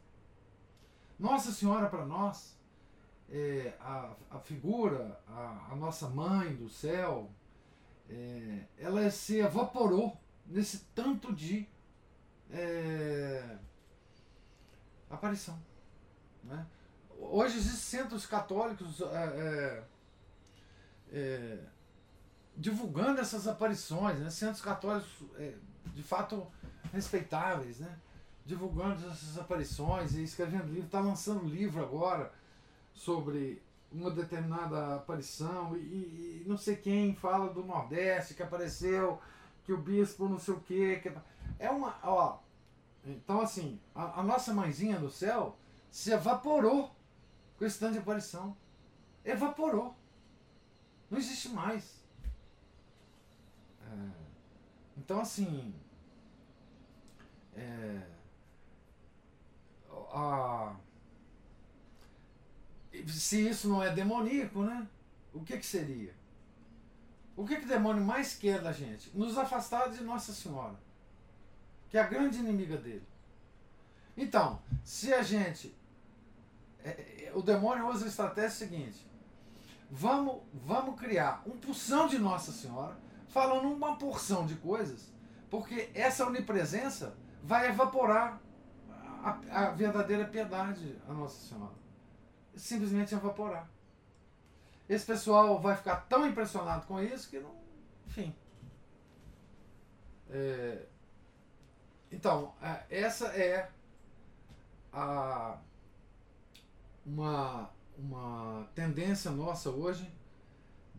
[1.18, 2.58] Nossa Senhora para nós,
[3.28, 7.30] é, a, a figura, a, a, nossa mãe do céu,
[8.10, 11.66] é, ela se evaporou nesse tanto de
[12.50, 13.56] é,
[15.08, 15.58] aparição.
[16.42, 16.66] Né?
[17.18, 19.84] Hoje existem centros católicos é, é,
[21.12, 21.58] é,
[22.56, 24.30] divulgando essas aparições, né?
[24.30, 25.54] centros católicos é,
[25.94, 26.46] de fato
[26.92, 27.96] respeitáveis, né?
[28.44, 32.32] divulgando essas aparições e escrevendo livro, está lançando livro agora
[32.92, 39.20] sobre uma determinada aparição e, e, não sei quem fala do Nordeste que apareceu,
[39.64, 41.12] que o bispo não sei o quê, que
[41.58, 42.38] é uma, ó,
[43.04, 45.56] então assim, a, a nossa mãezinha do céu
[45.90, 46.94] se evaporou
[47.60, 48.56] com esse tanto de aparição.
[49.22, 49.94] Evaporou.
[51.10, 52.02] Não existe mais.
[53.82, 54.10] É,
[54.96, 55.74] então, assim.
[57.54, 58.06] É,
[60.12, 60.74] a,
[63.08, 64.86] se isso não é demoníaco, né?
[65.32, 66.14] O que, que seria?
[67.36, 69.10] O que, que o demônio mais quer da gente?
[69.16, 70.78] Nos afastar de Nossa Senhora,
[71.88, 73.06] que é a grande inimiga dele.
[74.16, 75.74] Então, se a gente
[76.84, 76.90] é,
[77.28, 79.06] é, o demônio usa a estratégia seguinte:
[79.90, 82.96] vamos, vamos criar um porção de Nossa Senhora,
[83.28, 85.12] falando uma porção de coisas,
[85.50, 88.40] porque essa onipresença vai evaporar
[89.22, 91.80] a, a verdadeira piedade a Nossa Senhora.
[92.56, 93.68] Simplesmente evaporar.
[94.88, 97.54] Esse pessoal vai ficar tão impressionado com isso que não.
[98.08, 98.34] Enfim.
[100.28, 100.86] É,
[102.10, 103.70] então, é, essa é
[104.92, 105.58] a
[107.06, 110.12] uma, uma tendência nossa hoje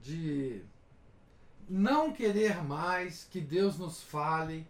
[0.01, 0.63] de
[1.69, 4.67] não querer mais que Deus nos fale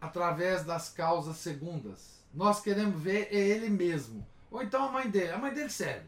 [0.00, 2.22] através das causas segundas.
[2.32, 4.26] Nós queremos ver Ele mesmo.
[4.50, 5.32] Ou então a mãe dele.
[5.32, 6.06] A mãe dele serve.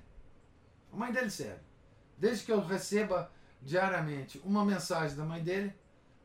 [0.93, 1.61] A mãe dele serve.
[2.17, 3.31] Desde que eu receba
[3.63, 5.75] diariamente uma mensagem da mãe dele,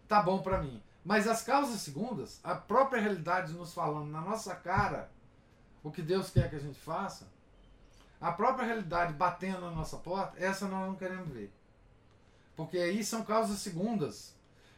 [0.08, 0.82] tá bom para mim.
[1.04, 5.12] Mas as causas segundas, a própria realidade nos falando na nossa cara
[5.84, 7.28] o que Deus quer que a gente faça,
[8.20, 11.54] a própria realidade batendo na nossa porta, essa nós não queremos ver.
[12.56, 14.34] Porque aí são causas segundas.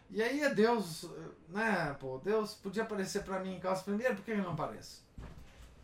[0.10, 1.10] E aí é Deus,
[1.48, 5.02] né, pô, Deus podia aparecer para mim em causa primeira, por que ele não aparece?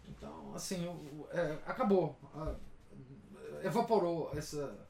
[0.09, 0.85] Então, assim,
[1.31, 2.17] é, acabou.
[3.63, 4.87] evaporou essa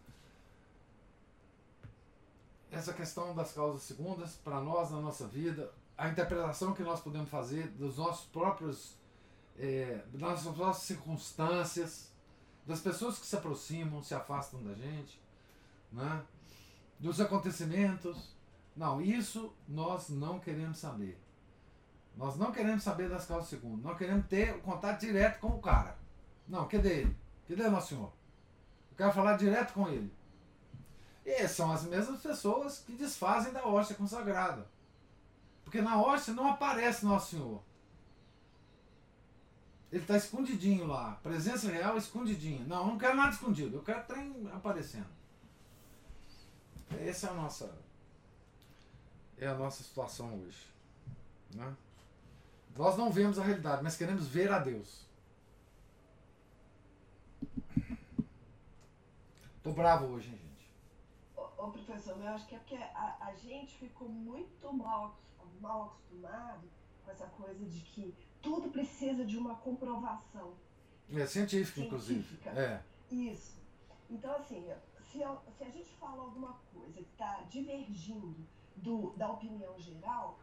[2.71, 7.29] essa questão das causas segundas para nós na nossa vida, a interpretação que nós podemos
[7.29, 8.95] fazer dos nossos próprios
[9.57, 12.11] é, das nossas circunstâncias,
[12.65, 15.21] das pessoas que se aproximam, se afastam da gente,
[15.91, 16.23] né?
[16.99, 18.33] dos acontecimentos.
[18.75, 21.21] Não, isso nós não queremos saber.
[22.15, 23.83] Nós não queremos saber das causas segundas.
[23.83, 25.97] Nós queremos ter contato direto com o cara.
[26.47, 27.17] Não, cadê ele?
[27.47, 28.11] Cadê Nosso Senhor?
[28.91, 30.11] Eu quero falar direto com ele.
[31.25, 34.67] E são as mesmas pessoas que desfazem da hóstia consagrada.
[35.63, 37.61] Porque na hóstia não aparece Nosso Senhor.
[39.91, 41.19] Ele está escondidinho lá.
[41.23, 42.67] Presença real escondidinho.
[42.67, 43.77] Não, eu não quero nada escondido.
[43.77, 45.09] Eu quero trem aparecendo.
[46.99, 47.83] Essa é a nossa
[49.37, 50.65] é a nossa situação hoje,
[51.53, 51.75] né?
[52.75, 55.05] Nós não vemos a realidade, mas queremos ver a Deus.
[59.61, 60.73] Tô bravo hoje, hein, gente?
[61.37, 65.17] Ô, ô professor, eu acho que é porque a, a gente ficou muito mal,
[65.61, 66.67] mal acostumado
[67.05, 70.53] com essa coisa de que tudo precisa de uma comprovação.
[71.11, 72.39] É científica, inclusive.
[72.47, 72.81] É.
[73.11, 73.61] Isso.
[74.09, 74.67] Então, assim,
[75.11, 78.35] se, eu, se a gente fala alguma coisa que está divergindo
[78.75, 80.39] do, da opinião geral,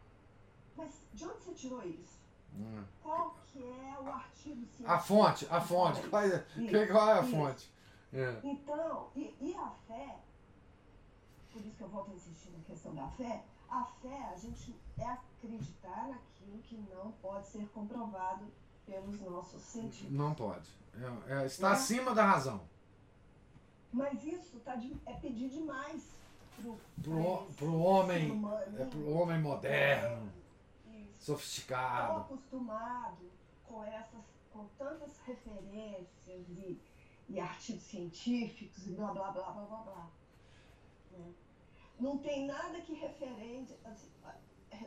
[0.75, 2.19] mas de onde você tirou isso?
[2.53, 2.83] Hum.
[3.01, 4.89] Qual que é o artigo científico?
[4.91, 6.01] A fonte, a fonte.
[6.09, 7.31] Qual é, Isso, qual é a isso.
[7.31, 7.71] fonte?
[8.13, 8.39] É.
[8.43, 10.17] Então, e, e a fé,
[11.51, 14.75] por isso que eu volto a insistir na questão da fé, a fé, a gente
[14.97, 18.45] é acreditar naquilo que não pode ser comprovado
[18.85, 20.11] pelos nossos sentidos.
[20.11, 20.67] Não pode.
[21.29, 21.75] É- é- está Né?
[21.75, 22.61] acima da razão.
[23.93, 26.03] Mas isso tá de- é pedir demais
[26.61, 28.81] pro, Pro, pra ho- esse pro homem, humano.
[28.81, 30.29] é pro homem moderno,
[31.21, 32.21] Sofisticado.
[32.21, 33.31] acostumado
[33.63, 36.09] com essas, com tantas referências
[36.49, 36.81] e,
[37.29, 40.07] e artigos científicos e blá blá blá blá blá blá.
[41.11, 41.31] né?
[41.99, 44.09] Não tem nada que referente, assim,
[44.71, 44.85] é,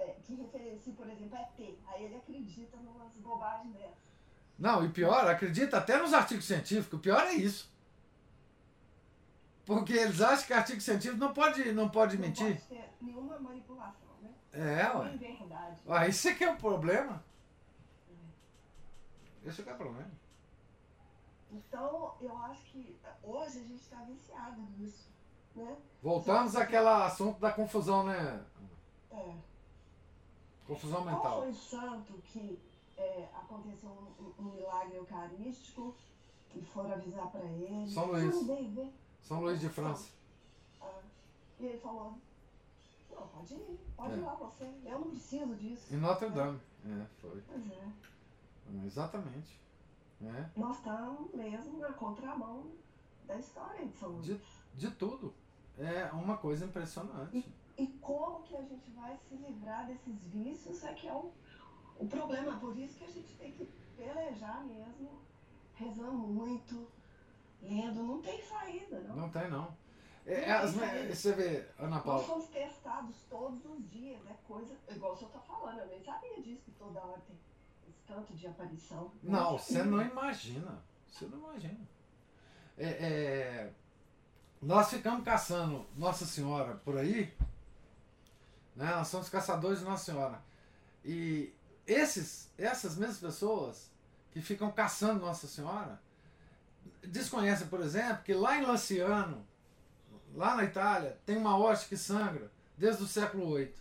[0.00, 1.78] é, que referencie, por exemplo, ET.
[1.86, 4.14] Aí ele acredita numas bobagens dessas.
[4.58, 6.98] Não, e pior, acredita até nos artigos científicos.
[6.98, 7.72] O pior é isso.
[9.64, 12.56] Porque eles acham que artigo científico não pode, não pode Não mentir.
[12.60, 14.03] pode ter nenhuma manipulação?
[14.54, 15.16] É, ué.
[15.16, 15.80] verdade.
[15.88, 17.22] Ah, isso é que é o problema.
[19.44, 20.10] Esse é que é o problema.
[21.50, 25.08] Então, eu acho que hoje a gente está viciado nisso,
[25.54, 25.76] né?
[26.02, 28.44] Voltamos àquele assunto da confusão, né?
[29.10, 29.34] É.
[30.66, 31.40] Confusão Qual mental.
[31.42, 32.58] foi o santo que
[32.96, 35.94] é, aconteceu um, um milagre eucarístico
[36.54, 37.88] e foram avisar para ele?
[37.90, 38.34] São Luís.
[39.22, 40.10] São Luís de França.
[40.80, 41.00] Ah,
[41.60, 42.18] e ele falou,
[43.14, 44.16] não, pode ir, pode É.
[44.16, 45.94] ir lá você, eu não preciso disso.
[45.94, 46.60] Em Notre Dame.
[46.86, 47.42] É, foi.
[47.48, 47.88] Pois é,
[48.86, 49.60] Exatamente.
[50.22, 50.48] É.
[50.56, 52.64] nós estamos mesmo na contramão
[53.26, 54.26] da história de São Luís.
[54.26, 54.40] De,
[54.74, 55.34] de tudo.
[55.78, 57.44] É uma coisa impressionante.
[57.76, 61.32] E como que a gente vai se livrar desses vícios é que é o,
[61.98, 62.56] o problema.
[62.58, 63.64] Por isso que a gente tem que
[63.96, 65.10] pelejar mesmo,
[65.74, 66.86] rezando muito,
[67.60, 68.02] lendo.
[68.04, 69.16] Não tem saída, não.
[69.16, 69.74] Não tem, não.
[70.26, 72.24] É, as- você vê, Ana Nós Paula.
[72.26, 74.74] somos testados todos os dias, é coisa.
[74.88, 77.36] Igual o senhor está falando, eu nem sabia disso, que toda hora tem
[77.88, 79.12] esse tanto de aparição.
[79.22, 80.82] Não, você não imagina.
[81.10, 81.86] Você não imagina.
[82.78, 83.72] É, é,
[84.62, 87.32] nós ficamos caçando Nossa Senhora por aí.
[88.74, 88.86] Né?
[88.94, 90.42] Nós somos caçadores de Nossa Senhora.
[91.04, 91.52] E
[91.86, 93.92] esses, essas mesmas pessoas
[94.32, 96.00] que ficam caçando Nossa Senhora
[97.02, 99.46] desconhecem, por exemplo, que lá em Lanciano,
[100.34, 103.72] lá na Itália, tem uma hoste que sangra desde o século VIII.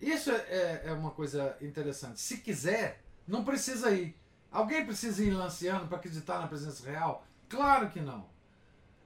[0.00, 2.20] Isso é, é- é uma coisa interessante.
[2.20, 4.16] Se quiser, não precisa ir.
[4.50, 7.26] Alguém precisa ir em Lanciano para acreditar na presença real?
[7.48, 8.26] Claro que não.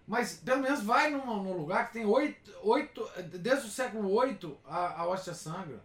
[0.06, 3.08] Mas pelo menos vai num, num lugar que tem oito, oito.
[3.40, 5.82] Desde o século VIII a, a hóstia sangra.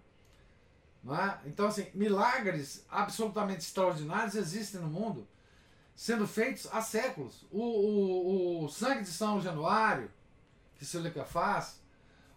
[1.05, 1.47] É?
[1.49, 5.27] Então, assim, milagres absolutamente extraordinários existem no mundo,
[5.93, 7.45] sendo feitos há séculos.
[7.51, 10.09] O, o, o sangue de São Januário,
[10.84, 11.79] que se liquefaz,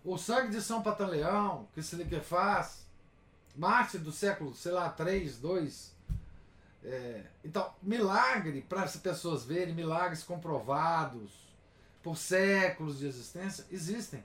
[0.04, 2.86] o sangue de São Pantaleão, que se liquefaz,
[3.56, 5.96] Marte do século, sei lá, 3, 2.
[6.84, 11.32] É, então, milagre para as pessoas verem, milagres comprovados
[12.04, 14.24] por séculos de existência, existem.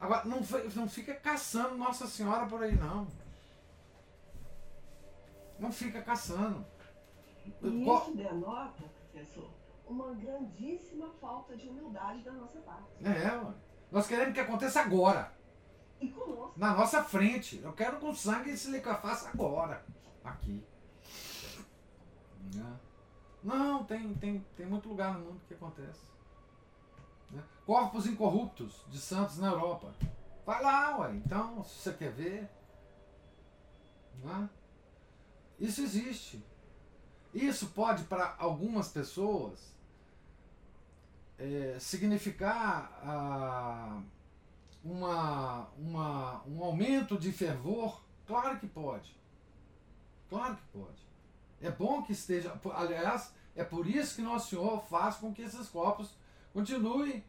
[0.00, 0.40] Agora, não,
[0.74, 3.06] não fica caçando Nossa Senhora por aí, não.
[5.58, 6.64] Não fica caçando.
[7.44, 9.50] E isso denota, professor,
[9.90, 13.04] uma grandíssima falta de humildade da nossa parte.
[13.04, 13.54] É, ué.
[13.90, 15.32] nós queremos que aconteça agora,
[16.00, 16.52] E conosco.
[16.56, 17.60] na nossa frente.
[17.62, 19.84] Eu quero que o sangue se liquefaça agora,
[20.24, 20.64] aqui.
[22.54, 22.76] Né?
[23.42, 26.00] Não, tem, tem, tem muito lugar no mundo que acontece.
[27.30, 27.42] né?
[27.66, 29.92] Corpos incorruptos de santos na Europa.
[30.46, 31.14] Vai lá, ué.
[31.16, 32.48] Então, se você quer ver.
[34.22, 34.48] né?
[35.58, 36.44] Isso existe.
[37.32, 39.72] Isso pode, para algumas pessoas,
[41.40, 44.02] é, significar ah,
[44.84, 48.02] uma, uma, um aumento de fervor?
[48.26, 49.16] Claro que pode.
[50.28, 51.00] Claro que pode.
[51.60, 52.60] É bom que esteja.
[52.74, 56.14] Aliás, é por isso que Nosso Senhor faz com que esses corpos
[56.52, 57.24] continuem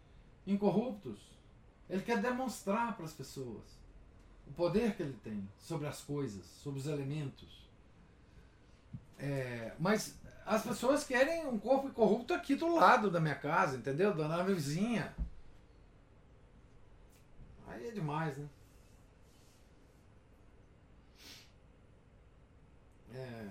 [0.46, 1.20] incorruptos.
[1.90, 3.80] Ele quer demonstrar para as pessoas
[4.46, 7.70] o poder que ele tem sobre as coisas, sobre os elementos.
[9.18, 10.16] É, mas
[10.52, 14.14] as pessoas querem um corpo incorrupto aqui do lado da minha casa, entendeu?
[14.14, 15.16] Da minha vizinha.
[17.68, 18.50] Aí é demais, né?
[23.14, 23.50] É.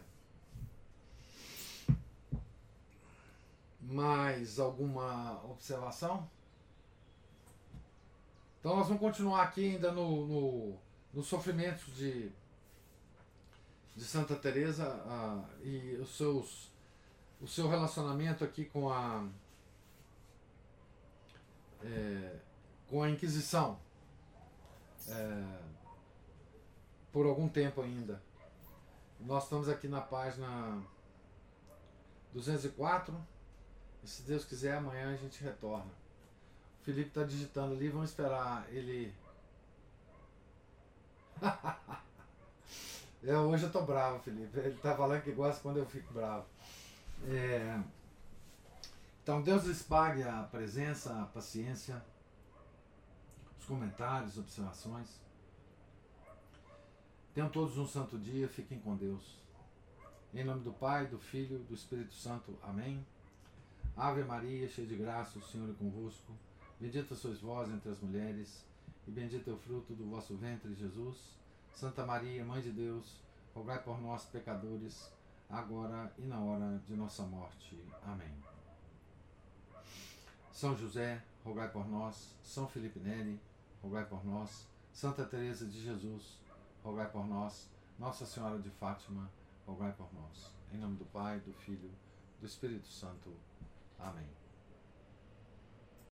[3.81, 6.29] Mais alguma observação?
[8.59, 10.79] Então nós vamos continuar aqui ainda no, no,
[11.15, 12.31] no sofrimento de,
[13.97, 16.70] de Santa Teresa ah, e os seus,
[17.41, 19.27] o seu relacionamento aqui com a
[21.83, 22.37] é,
[22.89, 23.79] com a Inquisição
[25.09, 25.59] é,
[27.13, 28.23] por algum tempo ainda.
[29.19, 30.83] Nós estamos aqui na página
[32.33, 33.15] 204.
[34.03, 35.91] E se Deus quiser, amanhã a gente retorna.
[36.81, 39.15] O Felipe está digitando ali, vamos esperar ele.
[43.23, 44.59] é, hoje eu tô bravo, Felipe.
[44.59, 46.47] Ele está falando que gosta quando eu fico bravo.
[47.27, 47.83] É...
[49.23, 52.03] Então, Deus lhes pague a presença, a paciência,
[53.59, 55.21] os comentários, observações.
[57.35, 59.39] Tenham todos um santo dia, fiquem com Deus.
[60.35, 62.59] Em nome do Pai, do Filho, do Espírito Santo.
[62.63, 63.07] Amém.
[63.97, 66.33] Ave Maria, cheia de graça, o Senhor é convosco.
[66.81, 68.65] Bendita sois vós entre as mulheres,
[69.07, 71.37] e bendito é o fruto do vosso ventre, Jesus.
[71.75, 73.21] Santa Maria, Mãe de Deus,
[73.55, 75.13] rogai por nós, pecadores,
[75.51, 77.85] agora e na hora de nossa morte.
[78.03, 78.33] Amém.
[80.53, 82.35] São José, rogai por nós.
[82.43, 83.41] São Felipe Neri,
[83.83, 84.67] rogai por nós.
[84.93, 86.39] Santa Teresa de Jesus,
[86.83, 87.69] rogai por nós.
[87.99, 89.31] Nossa Senhora de Fátima,
[89.67, 90.51] rogai por nós.
[90.73, 91.91] Em nome do Pai, do Filho,
[92.41, 93.35] do Espírito Santo.
[93.99, 94.40] Amém.